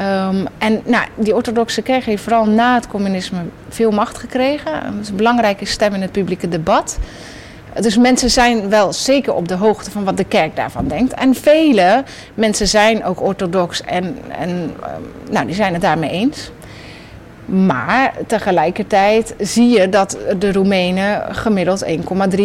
[0.00, 3.38] Um, en nou, die orthodoxe kerk heeft vooral na het communisme
[3.68, 4.72] veel macht gekregen.
[4.74, 6.98] Het is een belangrijke stem in het publieke debat.
[7.80, 11.12] Dus mensen zijn wel zeker op de hoogte van wat de kerk daarvan denkt.
[11.12, 12.04] En vele
[12.34, 15.00] mensen zijn ook orthodox en, en ehm,
[15.30, 16.50] nou, die zijn het daarmee eens.
[17.44, 22.42] Maar tegelijkertijd zie je dat de Roemenen gemiddeld 1,3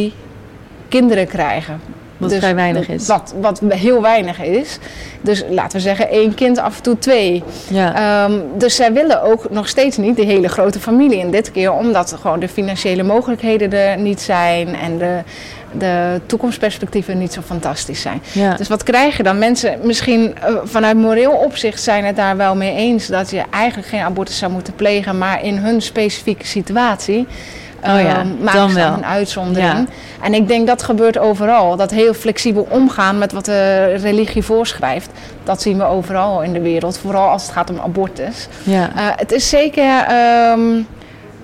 [0.88, 1.82] kinderen krijgen.
[2.18, 3.08] Wat dus vrij weinig is.
[3.08, 4.78] Wat, wat heel weinig is.
[5.22, 7.44] Dus laten we zeggen één kind, af en toe twee.
[7.68, 8.24] Ja.
[8.26, 11.22] Um, dus zij willen ook nog steeds niet de hele grote familie.
[11.22, 14.76] En dit keer omdat gewoon de financiële mogelijkheden er niet zijn.
[14.76, 15.20] En de,
[15.72, 18.22] de toekomstperspectieven niet zo fantastisch zijn.
[18.32, 18.54] Ja.
[18.54, 19.38] Dus wat krijg je dan?
[19.38, 23.08] Mensen misschien uh, vanuit moreel opzicht zijn het daar wel mee eens...
[23.08, 25.18] dat je eigenlijk geen abortus zou moeten plegen...
[25.18, 27.28] maar in hun specifieke situatie
[27.90, 28.94] Oh ja, uh, dan wel.
[28.94, 29.90] een uitzondering.
[30.22, 31.76] En ik denk dat gebeurt overal.
[31.76, 35.10] Dat heel flexibel omgaan met wat de religie voorschrijft.
[35.44, 36.98] Dat zien we overal in de wereld.
[36.98, 38.48] Vooral als het gaat om abortus.
[38.64, 38.90] Ja.
[38.96, 40.06] Uh, het is zeker
[40.52, 40.88] um,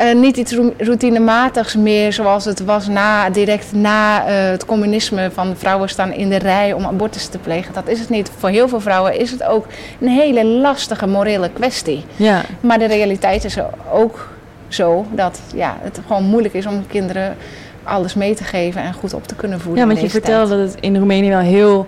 [0.01, 5.31] uh, niet iets routinematigs meer zoals het was na, direct na uh, het communisme.
[5.33, 7.73] Van vrouwen staan in de rij om abortus te plegen.
[7.73, 8.31] Dat is het niet.
[8.37, 9.65] Voor heel veel vrouwen is het ook
[9.99, 12.05] een hele lastige morele kwestie.
[12.15, 12.41] Ja.
[12.59, 13.57] Maar de realiteit is
[13.91, 14.32] ook
[14.74, 17.36] zo dat ja, het gewoon moeilijk is om kinderen
[17.84, 19.82] alles mee te geven en goed op te kunnen voeden.
[19.82, 21.88] Ja, want je vertelde dat het in Roemenië wel heel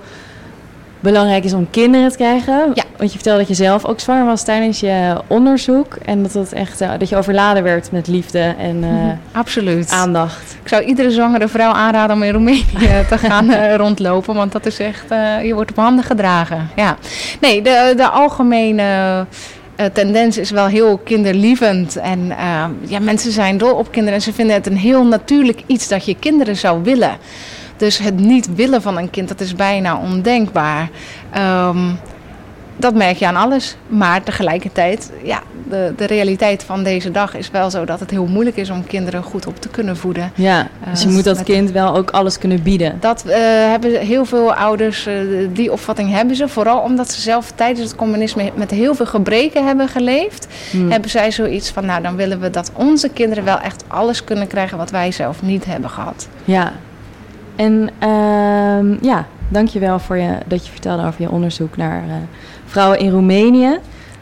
[0.99, 2.71] belangrijk is om kinderen te krijgen.
[2.73, 2.83] Ja.
[2.97, 5.95] Want je vertelde dat je zelf ook zwanger was tijdens je onderzoek.
[6.05, 8.89] En dat, het echt, uh, dat je overladen werd met liefde en uh,
[9.31, 9.89] Absoluut.
[9.89, 10.57] aandacht.
[10.61, 14.35] Ik zou iedere zwangere vrouw aanraden om in Roemenië te gaan uh, rondlopen.
[14.35, 15.05] Want dat is echt,
[15.43, 16.69] je wordt op handen gedragen.
[16.75, 16.97] Ja.
[17.41, 19.25] Nee, de, de algemene
[19.77, 21.95] uh, tendens is wel heel kinderlievend.
[21.95, 25.61] En uh, ja, mensen zijn dol op kinderen en ze vinden het een heel natuurlijk
[25.65, 27.17] iets dat je kinderen zou willen.
[27.77, 30.89] Dus het niet willen van een kind, dat is bijna ondenkbaar.
[31.37, 31.99] Um,
[32.77, 33.77] dat merk je aan alles.
[33.87, 38.25] Maar tegelijkertijd, ja, de, de realiteit van deze dag is wel zo dat het heel
[38.25, 40.31] moeilijk is om kinderen goed op te kunnen voeden.
[40.35, 42.97] Ja, dus je uh, moet dat kind wel ook alles kunnen bieden.
[42.99, 43.33] Dat uh,
[43.69, 45.15] hebben heel veel ouders, uh,
[45.53, 46.47] die opvatting hebben ze.
[46.47, 50.47] Vooral omdat ze zelf tijdens het communisme met heel veel gebreken hebben geleefd.
[50.71, 50.91] Hmm.
[50.91, 54.47] Hebben zij zoiets van, nou dan willen we dat onze kinderen wel echt alles kunnen
[54.47, 56.27] krijgen wat wij zelf niet hebben gehad.
[56.43, 56.73] Ja,
[57.55, 62.03] en uh, ja, dankjewel voor je, dat je vertelde over je onderzoek naar
[62.75, 63.79] vrouwen in Roemenië.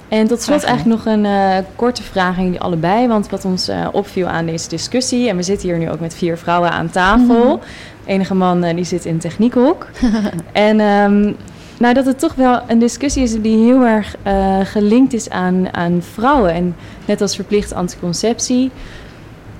[0.07, 3.07] En tot slot eigenlijk nog een uh, korte vraag aan jullie allebei.
[3.07, 5.29] Want wat ons uh, opviel aan deze discussie...
[5.29, 7.55] en we zitten hier nu ook met vier vrouwen aan tafel.
[7.55, 7.59] Mm
[8.05, 9.87] enige man uh, die zit in techniekhok.
[10.51, 11.35] en um,
[11.79, 14.15] nou, dat het toch wel een discussie is die heel erg
[14.63, 16.53] gelinkt is aan, aan vrouwen.
[16.53, 16.75] En
[17.05, 18.71] net als verplichte anticonceptie...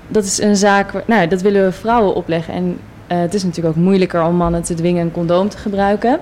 [0.08, 1.08] dat is een zaak...
[1.08, 2.54] Nou, dat willen we vrouwen opleggen.
[2.54, 6.20] En het is natuurlijk ook moeilijker om mannen te dwingen een condoom te gebruiken...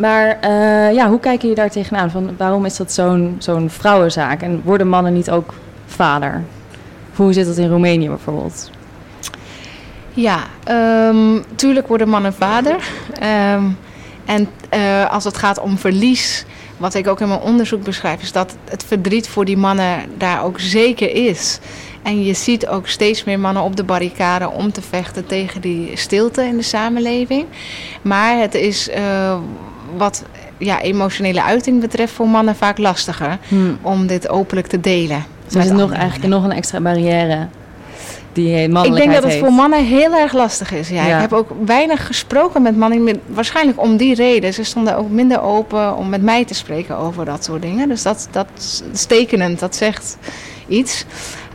[0.00, 2.10] Maar uh, ja, hoe kijken jullie daar tegenaan?
[2.10, 4.42] Van, waarom is dat zo'n zo'n vrouwenzaak?
[4.42, 5.54] En worden mannen niet ook
[5.86, 6.44] vader?
[7.14, 8.70] Hoe zit dat in Roemenië bijvoorbeeld?
[10.12, 10.38] Ja,
[11.08, 12.74] um, tuurlijk worden mannen vader.
[13.54, 13.78] Um,
[14.24, 16.44] en uh, als het gaat om verlies,
[16.76, 20.44] wat ik ook in mijn onderzoek beschrijf, is dat het verdriet voor die mannen daar
[20.44, 21.58] ook zeker is.
[22.02, 25.96] En je ziet ook steeds meer mannen op de barricade om te vechten tegen die
[25.96, 27.46] stilte in de samenleving.
[28.02, 28.88] Maar het is.
[28.88, 29.38] Uh,
[29.96, 30.24] wat
[30.58, 33.78] ja, emotionele uiting betreft voor mannen vaak lastiger hmm.
[33.82, 35.24] om dit openlijk te delen.
[35.44, 37.46] Dus er is nog eigenlijk nog een extra barrière.
[38.32, 39.38] die Ik denk dat het heeft.
[39.38, 40.88] voor mannen heel erg lastig is.
[40.88, 41.06] Ja.
[41.06, 41.14] Ja.
[41.14, 44.54] Ik heb ook weinig gesproken met mannen, waarschijnlijk om die reden.
[44.54, 47.88] Ze stonden ook minder open om met mij te spreken over dat soort dingen.
[47.88, 48.46] Dus dat, dat
[48.92, 50.16] is tekenend, dat zegt
[50.68, 51.04] iets.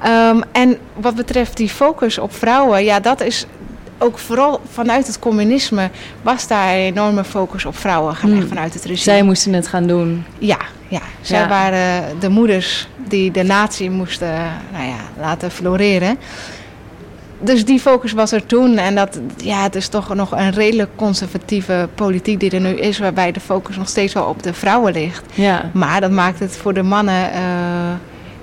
[0.01, 3.45] Ehm, en wat betreft die focus op vrouwen, ja, dat is
[3.97, 5.89] ook vooral vanuit het communisme
[6.21, 8.47] was daar een enorme focus op vrouwen gelegd Hmm.
[8.47, 8.99] vanuit het regime.
[9.15, 10.25] Zij moesten het gaan doen.
[10.37, 11.01] Ja, ja.
[11.21, 11.47] zij Ja.
[11.47, 14.33] waren de moeders die de natie moesten
[14.71, 16.17] nou ja, laten floreren.
[17.39, 18.77] Dus die focus was er toen.
[18.77, 22.99] En dat, ja, het is toch nog een redelijk conservatieve politiek die er nu is,
[22.99, 25.23] waarbij de focus nog steeds wel op de vrouwen ligt.
[25.33, 25.69] Ja.
[25.73, 27.39] Maar dat maakt het voor de mannen eh,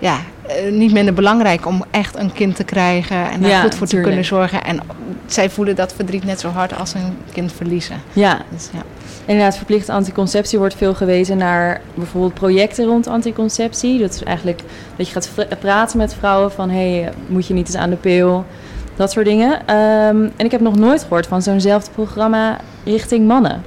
[0.03, 3.75] ja, eh, niet minder belangrijk om echt een kind te krijgen en daar Ja, goed
[3.75, 3.91] voor tuurlijk.
[3.91, 4.65] te kunnen zorgen.
[4.65, 4.81] En
[5.27, 7.97] zij voelen dat verdriet net zo hard als een kind verliezen.
[8.13, 8.83] Ja, Dus, ja.
[9.25, 13.99] inderdaad, verplichte anticonceptie wordt veel gewezen naar bijvoorbeeld projecten rond anticonceptie.
[14.01, 14.61] Dat is eigenlijk
[14.97, 17.97] dat je gaat praten met vrouwen van, hé, hey, moet je niet eens aan de
[17.97, 18.45] pil?
[18.97, 19.67] Dat soort dingen.
[19.67, 23.63] Ehm, en ik heb nog nooit gehoord van zo'nzelfde programma richting mannen.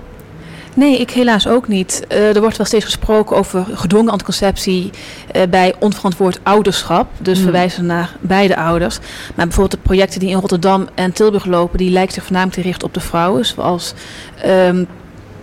[0.75, 2.03] Nee, ik helaas ook niet.
[2.07, 4.89] Eh, er wordt wel steeds gesproken over gedwongen anticonceptie
[5.31, 7.07] eh, bij onverantwoord ouderschap.
[7.19, 7.43] Dus Hmm.
[7.43, 8.99] verwijzen naar beide ouders.
[9.35, 12.63] Maar bijvoorbeeld de projecten die in Rotterdam en Tilburg lopen, die lijken zich voornamelijk te
[12.63, 13.45] richten op de vrouwen.
[13.45, 13.93] Zoals
[14.41, 14.83] ehm,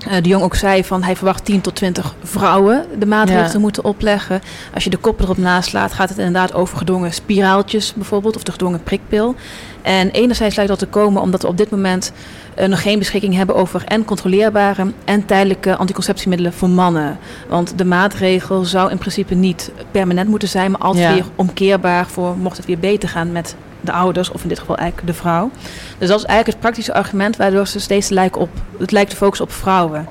[0.09, 3.53] eh, de jong ook zei, van hij verwacht 10 tot 20 vrouwen de maatregelen Ja.
[3.53, 4.41] te moeten opleggen.
[4.75, 8.53] Als je de kop erop naslaat, gaat het inderdaad over gedwongen spiraaltjes bijvoorbeeld, of de
[8.53, 9.35] gedwongen prikpil.
[9.83, 12.13] En enerzijds lijkt dat te komen omdat we op dit moment
[12.55, 17.19] eh, nog geen beschikking hebben over en controleerbare en tijdelijke anticonceptiemiddelen voor mannen.
[17.49, 21.15] Want de maatregel zou in principe niet permanent moeten zijn, maar altijd Ja.
[21.15, 24.77] weer omkeerbaar voor mocht het weer beter gaan met de ouders, of in dit geval
[24.77, 25.51] eigenlijk de vrouw.
[25.99, 29.17] Dus dat is eigenlijk het praktische argument waardoor ze steeds lijken op, het lijkt te
[29.17, 30.07] focussen op vrouwen.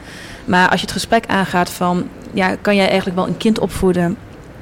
[0.45, 4.17] Maar als je het gesprek aangaat van, ja, kan jij eigenlijk wel een kind opvoeden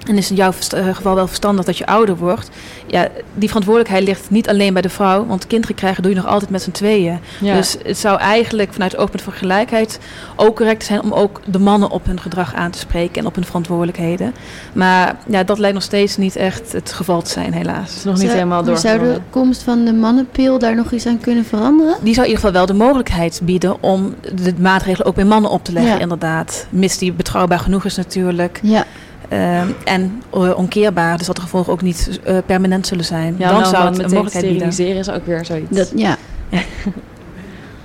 [0.09, 2.49] en is in jouw eh, geval wel verstandig dat je ouder wordt.
[2.87, 6.27] Ja, die verantwoordelijkheid ligt niet alleen bij de vrouw, want kinderen krijgen doe je nog
[6.27, 7.19] altijd met z'n tweeën.
[7.39, 7.55] Ja.
[7.55, 9.99] Dus het zou eigenlijk vanuit het oogpunt van gelijkheid
[10.35, 13.35] ook correct zijn om ook de mannen op hun gedrag aan te spreken en op
[13.35, 14.33] hun verantwoordelijkheden.
[14.73, 17.95] Maar ja, dat lijkt nog steeds niet echt het geval te zijn, Het helaas.
[17.95, 21.05] is nog niet Zou- helemaal maar Zou de komst van de mannenpil daar nog iets
[21.05, 21.95] aan kunnen veranderen?
[22.01, 25.51] Die zou in ieder geval wel de mogelijkheid bieden om de maatregelen ook bij mannen
[25.51, 25.99] op te leggen, Ja.
[25.99, 26.67] inderdaad.
[26.69, 28.59] Mis die betrouwbaar genoeg is natuurlijk.
[28.63, 28.85] Ja,
[29.29, 33.35] Ehm, en eh, onkeerbaar, dus dat de gevolgen ook niet eh, permanent zullen zijn.
[33.37, 34.73] Ja, dan nou, zou het een meteen mogelijkheid bieden.
[34.73, 35.77] steriliseren is ook weer zoiets.
[35.77, 36.17] dat, ja.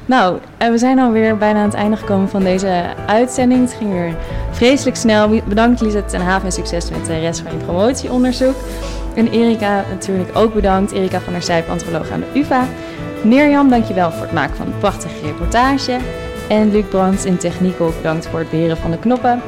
[0.07, 3.61] Nou, en we zijn alweer bijna aan het einde gekomen van deze uitzending.
[3.61, 4.17] Het ging weer
[4.51, 5.41] vreselijk snel.
[5.49, 8.55] Bedankt Lisette ten Haven en succes met de rest van je promotieonderzoek.
[9.15, 10.93] En Erika natuurlijk ook bedankt.
[10.93, 12.67] Erika van der Sijp, antropoloog aan de UvA.
[13.23, 15.97] Mirjam, dankjewel voor het maken van een prachtige reportage.
[16.49, 19.43] En Luc Brands in techniek ook bedankt voor het beheren van de knoppen.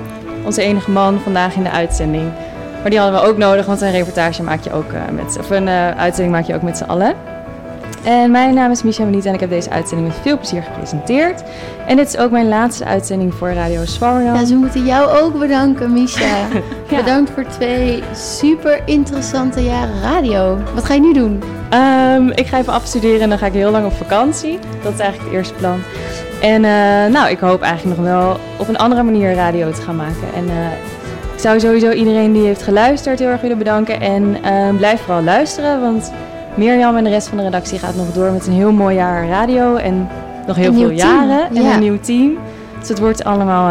[0.46, 2.32] Onze enige man vandaag in de uitzending.
[2.80, 5.50] Maar die hadden we ook nodig, want een reportage maak je ook eh, met, of
[5.50, 7.14] een eh, uitzending maak je ook met z'n allen.
[8.04, 11.42] En mijn naam is Micha Meniet en ik heb deze uitzending met veel plezier gepresenteerd.
[11.86, 14.34] En dit is ook mijn laatste uitzending voor Radio Swarmerdam.
[14.34, 16.36] ja, ze moeten jou ook bedanken, Misha.
[16.88, 16.96] Ja.
[16.96, 20.58] Bedankt voor twee super interessante jaren radio.
[20.74, 21.42] Wat ga je nu doen?
[21.70, 24.58] Ehm, ik ga even afstuderen en dan ga ik heel lang op vakantie.
[24.82, 25.80] Dat is eigenlijk het eerste plan.
[26.46, 29.96] En eh, nou, ik hoop eigenlijk nog wel op een andere manier radio te gaan
[29.96, 30.34] maken.
[30.34, 30.72] En eh,
[31.34, 34.00] ik zou sowieso iedereen die heeft geluisterd heel erg willen bedanken.
[34.00, 36.12] En eh, blijf vooral luisteren, want
[36.54, 39.28] Mirjam en de rest van de redactie gaat nog door met een heel mooi jaar
[39.28, 39.76] radio.
[39.76, 40.08] En
[40.46, 41.74] nog heel Een veel nieuw team, jaren en ja.
[41.74, 42.38] een nieuw team.
[42.78, 43.68] Dus het wordt allemaal,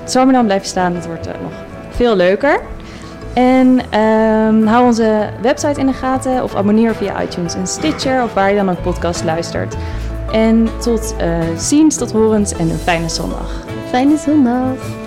[0.00, 0.94] het zal maar dan blijven staan.
[0.94, 1.52] Het wordt nog
[1.90, 2.60] veel leuker.
[3.34, 8.34] En ehm, hou onze website in de gaten of abonneer via iTunes en Stitcher of
[8.34, 9.76] waar je dan ook podcast luistert.
[10.32, 13.64] En tot eh, ziens, tot horens en een fijne zondag.
[13.88, 15.01] Fijne zondag.